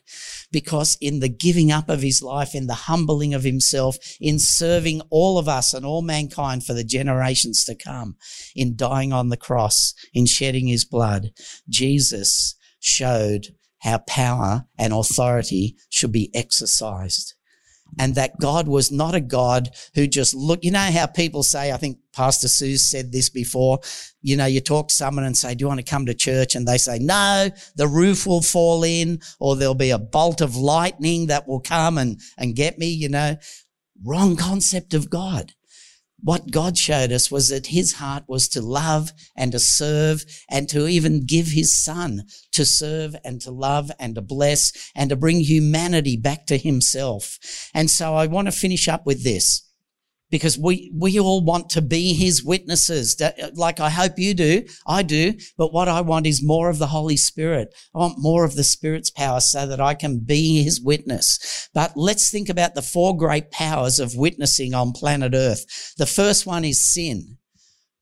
because 0.51 0.97
in 1.01 1.19
the 1.19 1.29
giving 1.29 1.71
up 1.71 1.89
of 1.89 2.01
his 2.01 2.21
life, 2.21 2.55
in 2.55 2.67
the 2.67 2.73
humbling 2.73 3.33
of 3.33 3.43
himself, 3.43 3.97
in 4.21 4.39
serving 4.39 5.01
all 5.09 5.37
of 5.37 5.49
us 5.49 5.73
and 5.73 5.85
all 5.85 6.01
mankind 6.01 6.65
for 6.65 6.73
the 6.73 6.83
generations 6.83 7.65
to 7.65 7.75
come, 7.75 8.15
in 8.55 8.75
dying 8.75 9.11
on 9.11 9.29
the 9.29 9.37
cross, 9.37 9.93
in 10.13 10.25
shedding 10.25 10.67
his 10.67 10.85
blood, 10.85 11.31
Jesus 11.67 12.55
showed 12.79 13.47
how 13.79 13.99
power 13.99 14.65
and 14.79 14.93
authority 14.93 15.75
should 15.89 16.11
be 16.11 16.31
exercised 16.33 17.34
and 17.99 18.15
that 18.15 18.39
God 18.39 18.67
was 18.67 18.91
not 18.91 19.15
a 19.15 19.21
God 19.21 19.69
who 19.93 20.07
just 20.07 20.33
look. 20.33 20.63
You 20.63 20.71
know 20.71 20.79
how 20.79 21.05
people 21.05 21.43
say, 21.43 21.71
I 21.71 21.77
think 21.77 21.97
Pastor 22.13 22.47
Sue 22.47 22.77
said 22.77 23.11
this 23.11 23.29
before. 23.29 23.79
You 24.21 24.37
know, 24.37 24.45
you 24.45 24.61
talk 24.61 24.89
to 24.89 24.95
someone 24.95 25.25
and 25.25 25.37
say, 25.37 25.55
Do 25.55 25.63
you 25.63 25.67
want 25.67 25.79
to 25.79 25.89
come 25.89 26.05
to 26.05 26.13
church? 26.13 26.55
And 26.55 26.67
they 26.67 26.77
say, 26.77 26.99
No, 26.99 27.49
the 27.75 27.87
roof 27.87 28.25
will 28.25 28.41
fall 28.41 28.83
in, 28.83 29.19
or 29.39 29.55
there'll 29.55 29.75
be 29.75 29.91
a 29.91 29.99
bolt 29.99 30.41
of 30.41 30.55
lightning 30.55 31.27
that 31.27 31.47
will 31.47 31.61
come 31.61 31.97
and, 31.97 32.19
and 32.37 32.55
get 32.55 32.77
me, 32.77 32.87
you 32.87 33.09
know. 33.09 33.37
Wrong 34.03 34.35
concept 34.35 34.93
of 34.93 35.09
God 35.09 35.53
what 36.25 36.49
God 36.49 36.75
showed 36.75 37.11
us 37.11 37.29
was 37.29 37.49
that 37.49 37.67
his 37.67 37.93
heart 37.93 38.23
was 38.27 38.47
to 38.49 38.61
love 38.61 39.13
and 39.37 39.51
to 39.51 39.59
serve 39.59 40.25
and 40.49 40.67
to 40.69 40.87
even 40.87 41.23
give 41.23 41.49
his 41.49 41.77
son 41.77 42.23
to 42.51 42.65
serve 42.65 43.15
and 43.23 43.39
to 43.41 43.51
love 43.51 43.91
and 43.99 44.15
to 44.15 44.23
bless 44.23 44.71
and 44.95 45.11
to 45.11 45.15
bring 45.15 45.41
humanity 45.41 46.17
back 46.17 46.47
to 46.47 46.57
himself. 46.57 47.37
And 47.75 47.91
so 47.91 48.15
I 48.15 48.25
want 48.25 48.47
to 48.47 48.51
finish 48.51 48.87
up 48.87 49.05
with 49.05 49.23
this 49.23 49.61
because 50.31 50.57
we, 50.57 50.91
we 50.93 51.19
all 51.19 51.43
want 51.43 51.69
to 51.71 51.81
be 51.81 52.13
his 52.13 52.43
witnesses. 52.43 53.21
Like 53.53 53.79
I 53.79 53.89
hope 53.89 54.13
you 54.17 54.33
do. 54.33 54.63
I 54.87 55.03
do. 55.03 55.33
But 55.57 55.73
what 55.73 55.87
I 55.87 56.01
want 56.01 56.27
is 56.27 56.43
more 56.43 56.69
of 56.69 56.79
the 56.79 56.87
Holy 56.87 57.17
Spirit. 57.17 57.73
I 57.93 57.99
want 57.99 58.15
more 58.17 58.43
of 58.43 58.55
the 58.55 58.63
Spirit's 58.63 59.11
power 59.11 59.39
so 59.39 59.67
that 59.67 59.79
I 59.79 59.93
can 59.93 60.19
be 60.19 60.63
his 60.63 60.81
witness. 60.81 61.69
But 61.73 61.95
let's 61.95 62.29
think 62.29 62.49
about 62.49 62.75
the 62.75 62.81
four 62.81 63.15
great 63.15 63.51
powers 63.51 63.99
of 63.99 64.15
witnessing 64.15 64.73
on 64.73 64.91
planet 64.91 65.33
earth. 65.33 65.65
The 65.97 66.05
first 66.05 66.45
one 66.45 66.65
is 66.65 66.93
sin. 66.93 67.37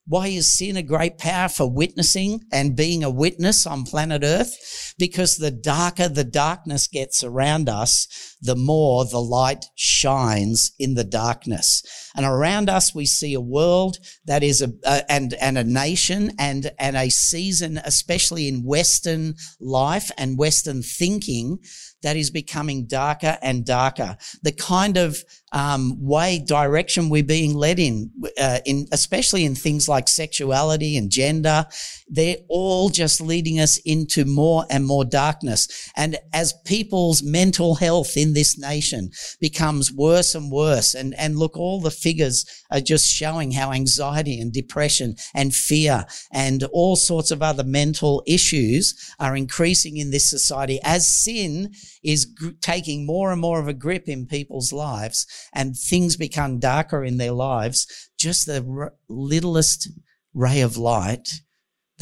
Why 0.05 0.27
is 0.27 0.57
sin 0.57 0.75
a 0.75 0.83
great 0.83 1.17
power 1.17 1.47
for 1.47 1.69
witnessing 1.69 2.41
and 2.51 2.75
being 2.75 3.05
a 3.05 3.09
witness 3.09 3.65
on 3.65 3.85
planet 3.85 4.21
Earth? 4.23 4.93
Because 4.97 5.37
the 5.37 5.51
darker 5.51 6.09
the 6.09 6.25
darkness 6.25 6.87
gets 6.87 7.23
around 7.23 7.69
us, 7.69 8.35
the 8.41 8.55
more 8.55 9.05
the 9.05 9.21
light 9.21 9.63
shines 9.75 10.73
in 10.77 10.95
the 10.95 11.05
darkness. 11.05 11.83
And 12.15 12.25
around 12.25 12.69
us, 12.69 12.93
we 12.93 13.05
see 13.05 13.33
a 13.33 13.39
world 13.39 13.97
that 14.25 14.43
is 14.43 14.61
a, 14.61 14.73
and, 15.09 15.33
and 15.35 15.57
a 15.57 15.63
nation 15.63 16.33
and, 16.37 16.71
and 16.77 16.97
a 16.97 17.09
season, 17.09 17.79
especially 17.85 18.49
in 18.49 18.65
Western 18.65 19.35
life 19.61 20.11
and 20.17 20.37
Western 20.37 20.83
thinking 20.83 21.59
that 22.03 22.15
is 22.15 22.29
becoming 22.29 22.85
darker 22.85 23.37
and 23.41 23.65
darker. 23.65 24.17
The 24.43 24.51
kind 24.51 24.97
of 24.97 25.23
um, 25.53 25.95
way, 25.99 26.39
direction 26.39 27.09
we're 27.09 27.23
being 27.23 27.53
led 27.53 27.79
in, 27.79 28.11
uh, 28.39 28.59
in 28.65 28.87
especially 28.91 29.45
in 29.45 29.53
things 29.55 29.87
like 29.87 30.07
sexuality 30.07 30.97
and 30.97 31.11
gender, 31.11 31.65
they're 32.07 32.37
all 32.49 32.89
just 32.89 33.21
leading 33.21 33.59
us 33.59 33.77
into 33.85 34.25
more 34.25 34.65
and 34.69 34.85
more 34.85 35.05
darkness. 35.05 35.91
And 35.95 36.17
as 36.33 36.53
people's 36.65 37.21
mental 37.21 37.75
health 37.75 38.17
in 38.17 38.33
this 38.33 38.57
nation 38.57 39.11
becomes 39.39 39.91
worse 39.91 40.33
and 40.33 40.51
worse, 40.51 40.95
and, 40.95 41.13
and 41.19 41.37
look, 41.37 41.55
all 41.55 41.79
the 41.79 41.91
figures 41.91 42.45
are 42.71 42.81
just 42.81 43.07
showing 43.07 43.51
how 43.51 43.71
anxiety 43.71 44.39
and 44.39 44.51
depression 44.51 45.15
and 45.35 45.53
fear 45.53 46.05
and 46.31 46.63
all 46.73 46.95
sorts 46.95 47.29
of 47.29 47.43
other 47.43 47.63
mental 47.63 48.23
issues 48.25 48.95
are 49.19 49.35
increasing 49.35 49.97
in 49.97 50.09
this 50.09 50.29
society 50.29 50.79
as 50.83 51.07
sin 51.07 51.71
is 52.03 52.25
gr- 52.25 52.49
taking 52.61 53.05
more 53.05 53.31
and 53.31 53.41
more 53.41 53.59
of 53.59 53.67
a 53.67 53.73
grip 53.73 54.07
in 54.07 54.25
people's 54.25 54.73
lives 54.73 55.25
and 55.53 55.75
things 55.77 56.17
become 56.17 56.59
darker 56.59 57.03
in 57.03 57.17
their 57.17 57.31
lives. 57.31 57.87
Just 58.17 58.45
the 58.45 58.65
r- 58.67 58.93
littlest 59.07 59.89
ray 60.33 60.61
of 60.61 60.77
light 60.77 61.29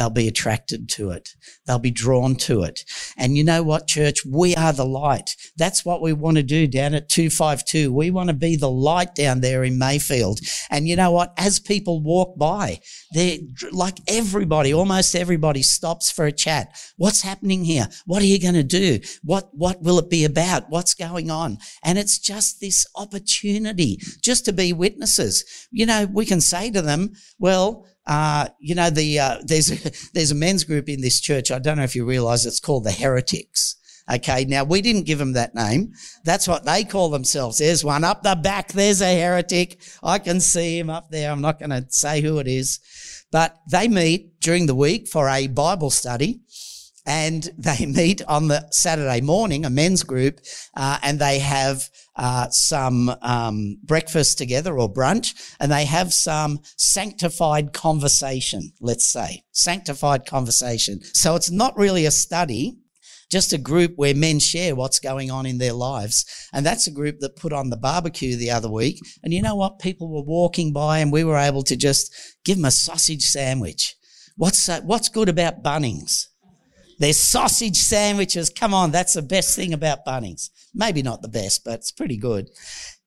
they'll 0.02 0.10
be 0.10 0.28
attracted 0.28 0.90
to 0.90 1.12
it. 1.12 1.30
They'll 1.68 1.78
be 1.78 1.92
drawn 1.92 2.36
to 2.38 2.64
it. 2.64 2.80
And 3.18 3.38
you 3.38 3.44
know 3.44 3.62
what, 3.62 3.86
church? 3.86 4.26
We 4.26 4.56
are 4.56 4.74
the 4.74 4.84
light. 4.84 5.36
That's 5.58 5.86
what 5.86 6.02
we 6.02 6.12
want 6.12 6.38
to 6.38 6.44
do 6.44 6.66
down 6.66 6.96
at 6.96 7.08
252. 7.08 7.94
We 7.94 8.10
want 8.10 8.30
to 8.30 8.34
be 8.34 8.56
the 8.56 8.72
light 8.72 9.14
down 9.14 9.42
there 9.42 9.64
in 9.64 9.78
Mayfield. 9.78 10.40
And 10.72 10.88
you 10.88 10.96
know 10.96 11.12
what? 11.12 11.34
As 11.38 11.60
people 11.60 12.02
walk 12.02 12.36
by, 12.36 12.80
they're 13.12 13.38
like 13.72 14.00
everybody, 14.08 14.74
almost 14.74 15.16
everybody 15.16 15.62
stops 15.62 16.10
for 16.10 16.26
a 16.26 16.32
chat. 16.32 16.76
What's 16.98 17.22
happening 17.22 17.64
here? 17.64 17.88
What 18.08 18.24
are 18.24 18.26
you 18.26 18.42
going 18.42 18.56
to 18.56 18.64
do? 18.64 19.02
What, 19.22 19.50
what 19.52 19.84
will 19.84 20.00
it 20.00 20.10
be 20.10 20.26
about? 20.26 20.72
What's 20.72 20.96
going 20.96 21.30
on? 21.30 21.60
And 21.84 22.00
it's 22.00 22.18
just 22.18 22.60
this 22.60 22.88
opportunity 22.96 24.00
just 24.24 24.46
to 24.46 24.52
be 24.54 24.74
witnesses. 24.74 25.68
You 25.70 25.86
know, 25.86 26.08
we 26.12 26.26
can 26.26 26.42
say 26.42 26.72
to 26.72 26.82
them, 26.82 27.12
well, 27.38 27.86
uh, 28.08 28.48
you 28.60 28.76
know, 28.76 28.90
the 28.90 29.20
uh, 29.20 29.38
there's 29.44 29.72
a, 29.72 29.92
there's 30.14 30.32
a 30.32 30.36
men's 30.36 30.64
group 30.64 30.90
in 30.90 31.02
this 31.02 31.20
church. 31.20 31.52
I 31.52 31.60
don't 31.60 31.78
know 31.78 31.84
if 31.84 31.96
you 31.96 32.06
realise 32.06 32.46
it's 32.46 32.60
called 32.60 32.84
the 32.84 32.92
Heretics. 32.92 33.78
Okay, 34.12 34.46
now 34.46 34.64
we 34.64 34.82
didn't 34.82 35.06
give 35.06 35.20
them 35.20 35.34
that 35.34 35.56
name. 35.56 35.94
That's 36.26 36.48
what 36.48 36.66
they 36.66 36.84
call 36.84 37.10
themselves. 37.10 37.60
There's 37.60 37.86
one 37.86 38.04
up 38.04 38.24
the 38.24 38.36
back. 38.36 38.74
There's 38.74 39.02
a 39.02 39.16
heretic. 39.16 39.80
I 40.04 40.20
can 40.20 40.42
see 40.42 40.80
him 40.80 40.90
up 40.90 41.10
there. 41.12 41.32
I'm 41.32 41.42
not 41.42 41.60
going 41.60 41.70
to 41.70 41.86
say 41.90 42.22
who 42.22 42.40
it 42.40 42.48
is, 42.48 42.80
but 43.32 43.58
they 43.70 43.88
meet 43.88 44.40
during 44.42 44.66
the 44.66 44.76
week 44.76 45.08
for 45.08 45.30
a 45.30 45.48
Bible 45.48 45.92
study 45.92 46.42
and 47.06 47.50
they 47.58 47.86
meet 47.86 48.22
on 48.28 48.48
the 48.48 48.68
Saturday 48.72 49.22
morning, 49.22 49.66
a 49.66 49.70
men's 49.70 50.04
group, 50.04 50.40
uh, 50.76 50.98
and 51.02 51.20
they 51.20 51.40
have 51.40 51.90
uh, 52.16 52.50
some 52.50 53.10
um, 53.22 53.78
breakfast 53.84 54.38
together 54.38 54.78
or 54.78 54.92
brunch, 54.92 55.56
and 55.60 55.72
they 55.72 55.86
have 55.86 56.14
some 56.14 56.60
sanctified 56.78 57.74
conversation. 57.74 58.72
Let's 58.80 59.06
say 59.06 59.44
sanctified 59.52 60.26
conversation. 60.26 61.02
So 61.14 61.36
it's 61.36 61.52
not 61.52 61.78
really 61.78 62.06
a 62.06 62.12
study. 62.12 62.78
Just 63.30 63.54
a 63.54 63.58
group 63.58 63.94
where 63.96 64.14
men 64.14 64.40
share 64.40 64.76
what's 64.76 65.00
going 65.00 65.32
on 65.32 65.46
in 65.46 65.58
their 65.58 65.72
lives. 65.72 66.26
And 66.52 66.66
that's 66.66 66.88
a 66.88 66.92
group 66.92 67.20
that 67.20 67.38
put 67.38 67.54
on 67.54 67.70
the 67.70 67.78
barbecue 67.78 68.36
the 68.36 68.52
other 68.52 68.70
week. 68.70 69.00
And 69.24 69.34
you 69.34 69.42
know 69.42 69.56
what? 69.56 69.80
People 69.80 70.10
were 70.14 70.22
walking 70.22 70.74
by 70.74 71.00
and 71.00 71.14
we 71.14 71.24
were 71.24 71.38
able 71.38 71.64
to 71.64 71.78
just 71.78 72.14
give 72.44 72.58
them 72.58 72.66
a 72.66 72.72
sausage 72.72 73.24
sandwich. 73.24 73.96
What's, 74.36 74.68
uh, 74.68 74.82
what's 74.82 75.08
good 75.08 75.30
about 75.30 75.64
Bunnings? 75.64 76.26
There's 77.02 77.20
sausage 77.20 77.78
sandwiches. 77.78 78.52
Come 78.52 78.76
on, 78.76 78.92
that's 78.92 79.16
the 79.16 79.24
best 79.24 79.56
thing 79.56 79.74
about 79.74 80.06
Bunnings. 80.06 80.52
Maybe 80.72 81.02
not 81.02 81.24
the 81.24 81.30
best, 81.30 81.64
but 81.66 81.80
it's 81.80 81.92
pretty 81.92 82.16
good. 82.16 82.52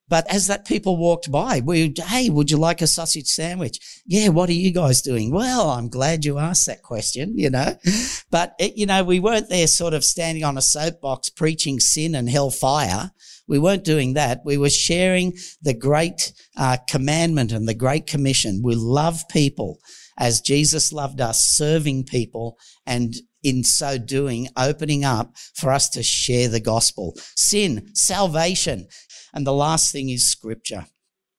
But 0.08 0.28
as 0.28 0.48
that 0.48 0.66
people 0.66 0.96
walked 0.96 1.30
by, 1.30 1.60
we, 1.64 1.94
hey, 1.96 2.28
would 2.28 2.50
you 2.50 2.56
like 2.56 2.82
a 2.82 2.88
sausage 2.88 3.28
sandwich? 3.28 3.78
Yeah, 4.04 4.30
what 4.30 4.48
are 4.48 4.52
you 4.52 4.72
guys 4.72 5.00
doing? 5.00 5.32
Well, 5.32 5.70
I'm 5.70 5.88
glad 5.88 6.24
you 6.24 6.38
asked 6.38 6.66
that 6.66 6.82
question, 6.82 7.38
you 7.38 7.50
know. 7.50 7.78
But, 8.32 8.56
it, 8.58 8.76
you 8.76 8.84
know, 8.84 9.04
we 9.04 9.20
weren't 9.20 9.48
there 9.48 9.68
sort 9.68 9.94
of 9.94 10.02
standing 10.02 10.42
on 10.42 10.58
a 10.58 10.62
soapbox 10.62 11.28
preaching 11.28 11.78
sin 11.78 12.16
and 12.16 12.28
hellfire. 12.28 13.12
We 13.46 13.60
weren't 13.60 13.84
doing 13.84 14.14
that. 14.14 14.40
We 14.44 14.58
were 14.58 14.70
sharing 14.70 15.34
the 15.62 15.72
great 15.72 16.32
uh, 16.56 16.78
commandment 16.88 17.52
and 17.52 17.68
the 17.68 17.74
great 17.74 18.08
commission. 18.08 18.60
We 18.64 18.74
love 18.74 19.28
people 19.28 19.78
as 20.18 20.40
Jesus 20.40 20.92
loved 20.92 21.20
us, 21.20 21.40
serving 21.42 22.06
people 22.06 22.58
and 22.84 23.14
in 23.44 23.62
so 23.62 23.98
doing, 23.98 24.48
opening 24.56 25.04
up 25.04 25.36
for 25.54 25.70
us 25.70 25.88
to 25.90 26.02
share 26.02 26.48
the 26.48 26.60
gospel. 26.60 27.14
Sin, 27.36 27.90
salvation. 27.94 28.88
And 29.32 29.46
the 29.46 29.52
last 29.52 29.92
thing 29.92 30.08
is 30.08 30.28
scripture. 30.28 30.86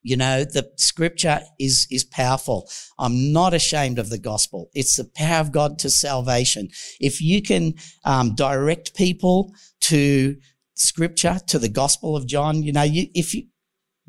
You 0.04 0.18
know, 0.18 0.44
the 0.44 0.72
scripture 0.78 1.42
is, 1.60 1.88
is 1.90 2.04
powerful. 2.04 2.70
I'm 3.00 3.34
not 3.34 3.56
ashamed 3.56 3.98
of 3.98 4.10
the 4.10 4.20
gospel. 4.20 4.70
It's 4.76 4.98
the 4.98 5.10
power 5.16 5.42
of 5.42 5.52
God 5.52 5.80
to 5.80 5.90
salvation. 5.90 6.70
If 7.00 7.22
you 7.22 7.42
can 7.42 7.74
um, 8.06 8.36
direct 8.36 8.96
people 8.96 9.52
to 9.82 10.36
scripture, 10.76 11.40
to 11.48 11.58
the 11.58 11.70
gospel 11.70 12.16
of 12.16 12.28
John, 12.28 12.62
you 12.62 12.72
know, 12.72 12.84
you, 12.84 13.08
if 13.16 13.34
you, 13.34 13.48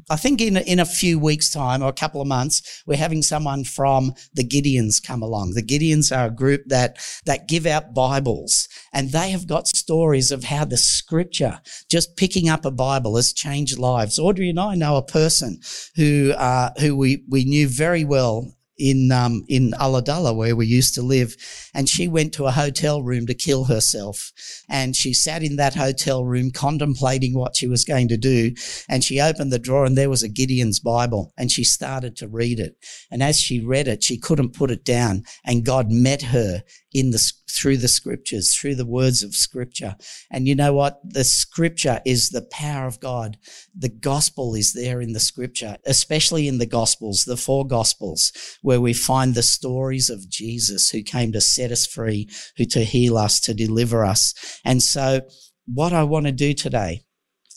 I 0.09 0.16
think 0.16 0.40
in 0.40 0.57
in 0.57 0.79
a 0.79 0.85
few 0.85 1.19
weeks' 1.19 1.51
time 1.51 1.83
or 1.83 1.88
a 1.88 1.92
couple 1.92 2.21
of 2.21 2.29
months, 2.29 2.83
we're 2.87 2.97
having 2.97 3.23
someone 3.23 3.64
from 3.64 4.12
the 4.35 4.45
Gideons 4.45 5.03
come 5.03 5.23
along. 5.23 5.53
The 5.55 5.62
Gideons 5.62 6.16
are 6.16 6.27
a 6.27 6.35
group 6.35 6.62
that 6.66 6.99
that 7.25 7.49
give 7.49 7.66
out 7.66 7.95
Bibles, 7.95 8.69
and 8.92 9.11
they 9.11 9.31
have 9.31 9.47
got 9.47 9.66
stories 9.66 10.31
of 10.31 10.45
how 10.45 10.64
the 10.64 10.77
Scripture, 10.77 11.61
just 11.90 12.16
picking 12.16 12.49
up 12.49 12.64
a 12.64 12.71
Bible, 12.71 13.16
has 13.16 13.33
changed 13.33 13.79
lives. 13.79 14.19
Audrey 14.19 14.51
and 14.51 14.61
I 14.61 14.77
know 14.77 14.97
a 14.97 15.03
person 15.03 15.61
who 15.97 16.33
uh, 16.33 16.71
who 16.79 16.97
we 16.97 17.25
we 17.29 17.45
knew 17.45 17.69
very 17.69 18.05
well 18.05 18.56
in 18.79 19.11
um, 19.12 19.45
in 19.49 19.73
Ulladulla, 19.73 20.35
where 20.35 20.57
we 20.57 20.67
used 20.67 20.95
to 20.95 21.03
live, 21.03 21.37
and 21.75 21.89
she 21.89 22.09
went 22.09 22.33
to 22.35 22.47
a 22.47 22.51
hotel 22.51 23.03
room 23.03 23.27
to 23.27 23.35
kill 23.35 23.65
herself. 23.65 24.33
And 24.69 24.95
she 24.95 25.15
sat 25.15 25.43
in 25.43 25.57
that 25.57 25.75
hotel 25.75 26.25
room 26.25 26.51
contemplating 26.51 27.35
what 27.35 27.57
she 27.57 27.67
was 27.67 27.85
going 27.85 28.09
to 28.09 28.17
do. 28.17 28.53
And 28.89 29.03
she 29.05 29.21
opened 29.21 29.53
the 29.53 29.59
drawer, 29.59 29.85
and 29.85 29.97
there 29.97 30.11
was 30.11 30.23
a 30.23 30.29
Gideon's 30.29 30.81
Bible, 30.81 31.33
and 31.37 31.51
she 31.51 31.65
started 31.65 32.17
to 32.17 32.29
read 32.29 32.61
it. 32.61 32.77
And 33.11 33.23
as 33.23 33.41
she 33.41 33.61
read 33.61 33.89
it, 33.89 34.03
she 34.03 34.19
couldn't 34.19 34.55
put 34.55 34.71
it 34.71 34.85
down, 34.85 35.25
and 35.45 35.65
God 35.65 35.91
met 35.91 36.23
her 36.23 36.62
in 36.97 37.11
the 37.11 37.33
through 37.51 37.77
the 37.77 37.89
scriptures, 37.89 38.55
through 38.55 38.75
the 38.75 38.87
words 38.87 39.23
of 39.23 39.35
scripture. 39.35 39.97
And 40.31 40.49
you 40.49 40.55
know 40.55 40.73
what? 40.73 40.99
The 41.05 41.25
scripture 41.25 42.01
is 42.07 42.31
the 42.31 42.49
power 42.51 42.87
of 42.87 43.01
God. 43.01 43.37
The 43.77 43.91
gospel 43.91 44.55
is 44.55 44.73
there 44.73 45.03
in 45.03 45.13
the 45.13 45.21
scripture, 45.21 45.77
especially 45.85 46.49
in 46.49 46.57
the 46.57 46.67
gospels, 46.67 47.25
the 47.25 47.37
four 47.37 47.67
gospels, 47.67 48.33
where 48.63 48.81
we 48.81 48.95
find 48.95 49.35
the 49.35 49.43
stories 49.43 50.09
of 50.09 50.31
Jesus 50.31 50.89
who 50.89 51.03
came 51.03 51.33
to 51.33 51.41
set 51.41 51.71
us 51.71 51.87
free, 51.87 52.31
who 52.57 52.65
to 52.65 52.83
heal 52.83 53.19
us, 53.19 53.41
to 53.41 53.53
deliver 53.53 54.03
us. 54.03 54.33
And 54.65 54.83
so 54.83 55.21
what 55.67 55.93
I 55.93 56.03
want 56.03 56.25
to 56.25 56.33
do 56.33 56.55
today, 56.55 57.03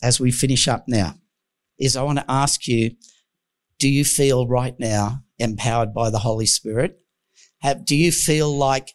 as 0.02 0.20
we 0.20 0.32
finish 0.32 0.68
up 0.68 0.84
now, 0.86 1.14
is 1.78 1.96
I 1.96 2.02
want 2.02 2.18
to 2.18 2.30
ask 2.30 2.68
you, 2.68 2.90
do 3.78 3.88
you 3.88 4.04
feel 4.04 4.46
right 4.46 4.78
now 4.78 5.24
empowered 5.38 5.94
by 5.94 6.10
the 6.10 6.18
Holy 6.18 6.44
Spirit? 6.44 6.98
Have, 7.62 7.86
do 7.86 7.96
you 7.96 8.12
feel 8.12 8.54
like 8.54 8.92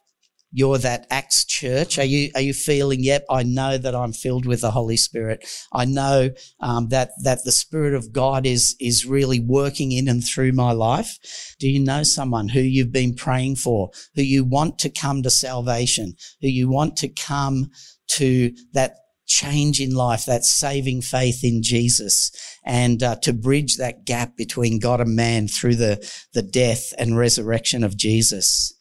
you're 0.58 0.78
that 0.78 1.06
Acts 1.10 1.44
church? 1.44 2.00
Are 2.00 2.06
you 2.06 2.32
are 2.34 2.40
you 2.42 2.54
feeling? 2.54 3.04
Yep, 3.04 3.26
I 3.30 3.44
know 3.44 3.78
that 3.78 3.94
I'm 3.94 4.14
filled 4.14 4.46
with 4.46 4.62
the 4.62 4.72
Holy 4.72 4.96
Spirit. 4.96 5.46
I 5.74 5.84
know 5.84 6.30
um, 6.62 6.88
that 6.90 7.12
that 7.24 7.44
the 7.44 7.52
Spirit 7.52 7.94
of 7.94 8.14
God 8.14 8.46
is 8.46 8.74
is 8.80 9.06
really 9.06 9.42
working 9.42 9.92
in 9.92 10.08
and 10.08 10.24
through 10.26 10.54
my 10.54 10.72
life. 10.72 11.20
Do 11.60 11.68
you 11.68 11.82
know 11.82 12.04
someone 12.04 12.48
who 12.48 12.62
you've 12.62 12.94
been 12.94 13.16
praying 13.16 13.58
for, 13.58 13.90
who 14.16 14.22
you 14.22 14.46
want 14.46 14.80
to 14.80 14.90
come 14.90 15.24
to 15.24 15.30
salvation, 15.30 16.14
who 16.42 16.48
you 16.48 16.70
want 16.70 16.96
to 16.98 17.10
come 17.10 17.70
to 18.12 18.54
that 18.72 18.96
change 19.28 19.82
in 19.82 19.94
life, 19.94 20.24
that 20.26 20.46
saving 20.46 21.02
faith 21.02 21.44
in 21.44 21.64
Jesus, 21.64 22.32
and 22.64 23.04
uh, 23.04 23.18
to 23.18 23.34
bridge 23.34 23.76
that 23.76 24.06
gap 24.06 24.38
between 24.38 24.80
God 24.80 25.02
and 25.02 25.18
man 25.18 25.50
through 25.50 25.76
the 25.76 26.10
the 26.34 26.44
death 26.44 26.94
and 26.98 27.18
resurrection 27.18 27.84
of 27.84 27.98
Jesus? 27.98 28.72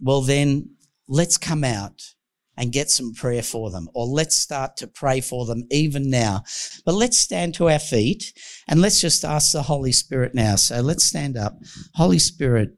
Well, 0.00 0.22
then 0.22 0.76
let's 1.08 1.36
come 1.36 1.64
out 1.64 2.02
and 2.56 2.72
get 2.72 2.90
some 2.90 3.14
prayer 3.14 3.42
for 3.42 3.70
them, 3.70 3.88
or 3.94 4.06
let's 4.06 4.36
start 4.36 4.76
to 4.76 4.86
pray 4.86 5.20
for 5.20 5.46
them 5.46 5.66
even 5.70 6.10
now. 6.10 6.42
But 6.84 6.94
let's 6.94 7.18
stand 7.18 7.54
to 7.54 7.70
our 7.70 7.78
feet 7.78 8.34
and 8.68 8.82
let's 8.82 9.00
just 9.00 9.24
ask 9.24 9.52
the 9.52 9.62
Holy 9.62 9.92
Spirit 9.92 10.34
now. 10.34 10.56
So 10.56 10.80
let's 10.80 11.04
stand 11.04 11.38
up. 11.38 11.58
Holy 11.94 12.18
Spirit, 12.18 12.76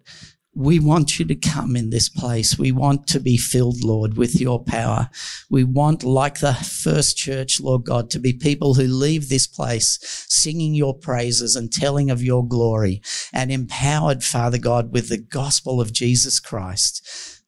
we 0.54 0.78
want 0.78 1.18
you 1.18 1.24
to 1.24 1.34
come 1.34 1.76
in 1.76 1.90
this 1.90 2.10
place. 2.10 2.58
We 2.58 2.72
want 2.72 3.06
to 3.08 3.20
be 3.20 3.38
filled, 3.38 3.82
Lord, 3.82 4.18
with 4.18 4.38
your 4.38 4.62
power. 4.62 5.08
We 5.48 5.64
want, 5.64 6.04
like 6.04 6.40
the 6.40 6.52
first 6.52 7.16
church, 7.16 7.58
Lord 7.58 7.84
God, 7.84 8.10
to 8.10 8.18
be 8.18 8.34
people 8.34 8.74
who 8.74 8.82
leave 8.82 9.28
this 9.28 9.46
place 9.46 9.98
singing 10.28 10.74
your 10.74 10.94
praises 10.94 11.56
and 11.56 11.72
telling 11.72 12.10
of 12.10 12.22
your 12.22 12.46
glory 12.46 13.00
and 13.32 13.50
empowered, 13.50 14.22
Father 14.22 14.58
God, 14.58 14.92
with 14.92 15.08
the 15.08 15.18
gospel 15.18 15.80
of 15.80 15.92
Jesus 15.92 16.38
Christ. 16.38 17.42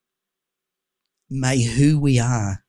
May 1.28 1.62
who 1.62 1.98
we 1.98 2.18
are 2.18 2.64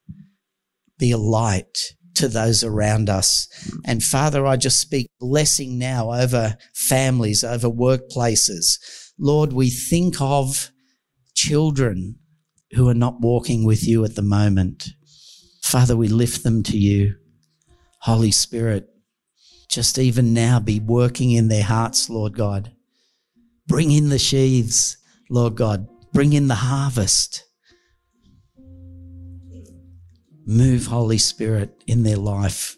be 1.00 1.12
a 1.12 1.18
light 1.18 1.94
to 2.16 2.28
those 2.28 2.64
around 2.64 3.10
us. 3.10 3.48
And 3.86 4.04
Father, 4.04 4.46
I 4.46 4.58
just 4.58 4.82
speak 4.82 5.08
blessing 5.20 5.78
now 5.78 6.14
over 6.14 6.58
families, 6.74 7.44
over 7.44 7.70
workplaces 7.70 8.80
Lord, 9.18 9.54
we 9.54 9.70
think 9.70 10.20
of 10.20 10.72
children 11.34 12.20
who 12.74 12.90
are 12.90 12.96
not 12.96 13.22
walking 13.22 13.64
with 13.64 13.88
you 13.88 14.04
at 14.04 14.16
the 14.16 14.22
moment. 14.22 14.90
Father, 15.62 15.96
we 15.96 16.08
lift 16.08 16.44
them 16.44 16.64
to 16.64 16.78
you. 16.78 17.16
Holy 18.00 18.32
Spirit, 18.32 18.90
just 19.70 19.98
even 19.98 20.34
now 20.34 20.60
be 20.60 20.80
working 20.80 21.32
in 21.32 21.48
their 21.48 21.64
hearts, 21.64 22.10
Lord 22.10 22.36
God. 22.36 22.72
Bring 23.68 23.92
in 23.92 24.10
the 24.10 24.20
sheaves, 24.20 24.98
Lord 25.30 25.56
God. 25.56 25.88
Bring 26.14 26.34
in 26.34 26.48
the 26.48 26.56
harvest. 26.56 27.44
Move, 30.46 30.86
Holy 30.86 31.18
Spirit, 31.18 31.84
in 31.88 32.04
their 32.04 32.18
life. 32.18 32.78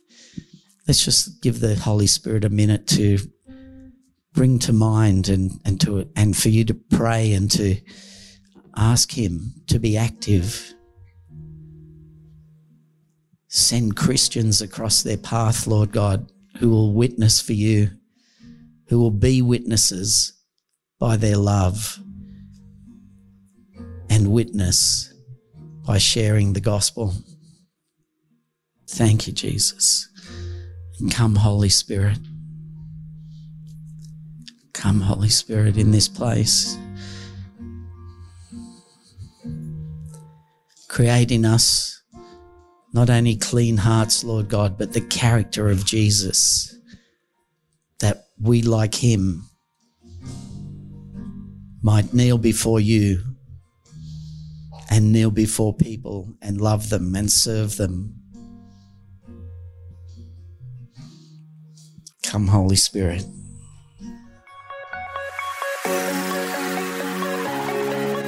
Let's 0.88 1.04
just 1.04 1.42
give 1.42 1.60
the 1.60 1.76
Holy 1.76 2.08
Spirit 2.08 2.46
a 2.46 2.50
minute 2.50 2.88
to 2.88 3.20
bring 4.38 4.60
to 4.60 4.72
mind 4.72 5.30
and, 5.30 5.60
and 5.66 5.82
to 5.82 6.08
and 6.16 6.38
for 6.38 6.50
you 6.50 6.64
to 6.64 6.76
pray 6.76 7.34
and 7.34 7.50
to 7.50 7.76
ask 8.76 9.12
him 9.12 9.52
to 9.66 9.80
be 9.80 9.98
active. 9.98 10.76
Send 13.48 13.96
Christians 13.96 14.62
across 14.62 15.02
their 15.02 15.18
path, 15.18 15.66
Lord 15.66 15.92
God, 15.92 16.32
who 16.60 16.70
will 16.70 16.94
witness 16.94 17.42
for 17.42 17.54
you, 17.54 17.90
who 18.90 19.00
will 19.00 19.10
be 19.10 19.42
witnesses 19.42 20.34
by 21.00 21.18
their 21.18 21.38
love 21.38 21.98
and 24.12 24.32
witness 24.32 25.12
by 25.84 25.98
sharing 25.98 26.54
the 26.54 26.62
gospel. 26.62 27.16
Thank 28.88 29.26
you, 29.26 29.34
Jesus. 29.34 30.08
And 31.00 31.12
come, 31.12 31.38
Holy 31.38 31.70
Spirit. 31.70 32.20
Come, 34.78 35.02
Holy 35.02 35.30
Spirit, 35.30 35.76
in 35.76 35.90
this 35.90 36.08
place. 36.08 36.78
Create 40.88 41.32
in 41.32 41.46
us 41.46 42.04
not 42.94 43.10
only 43.10 43.36
clean 43.36 43.78
hearts, 43.78 44.24
Lord 44.24 44.50
God, 44.50 44.78
but 44.78 44.94
the 44.94 45.02
character 45.02 45.70
of 45.72 45.84
Jesus, 45.84 46.78
that 48.02 48.28
we, 48.40 48.62
like 48.62 48.94
Him, 48.94 49.50
might 51.82 52.14
kneel 52.14 52.38
before 52.38 52.80
you 52.80 53.24
and 54.92 55.12
kneel 55.12 55.32
before 55.32 55.74
people 55.74 56.36
and 56.40 56.62
love 56.62 56.92
them 56.92 57.16
and 57.16 57.32
serve 57.32 57.78
them. 57.78 58.14
Come, 62.22 62.50
Holy 62.50 62.76
Spirit. 62.76 63.26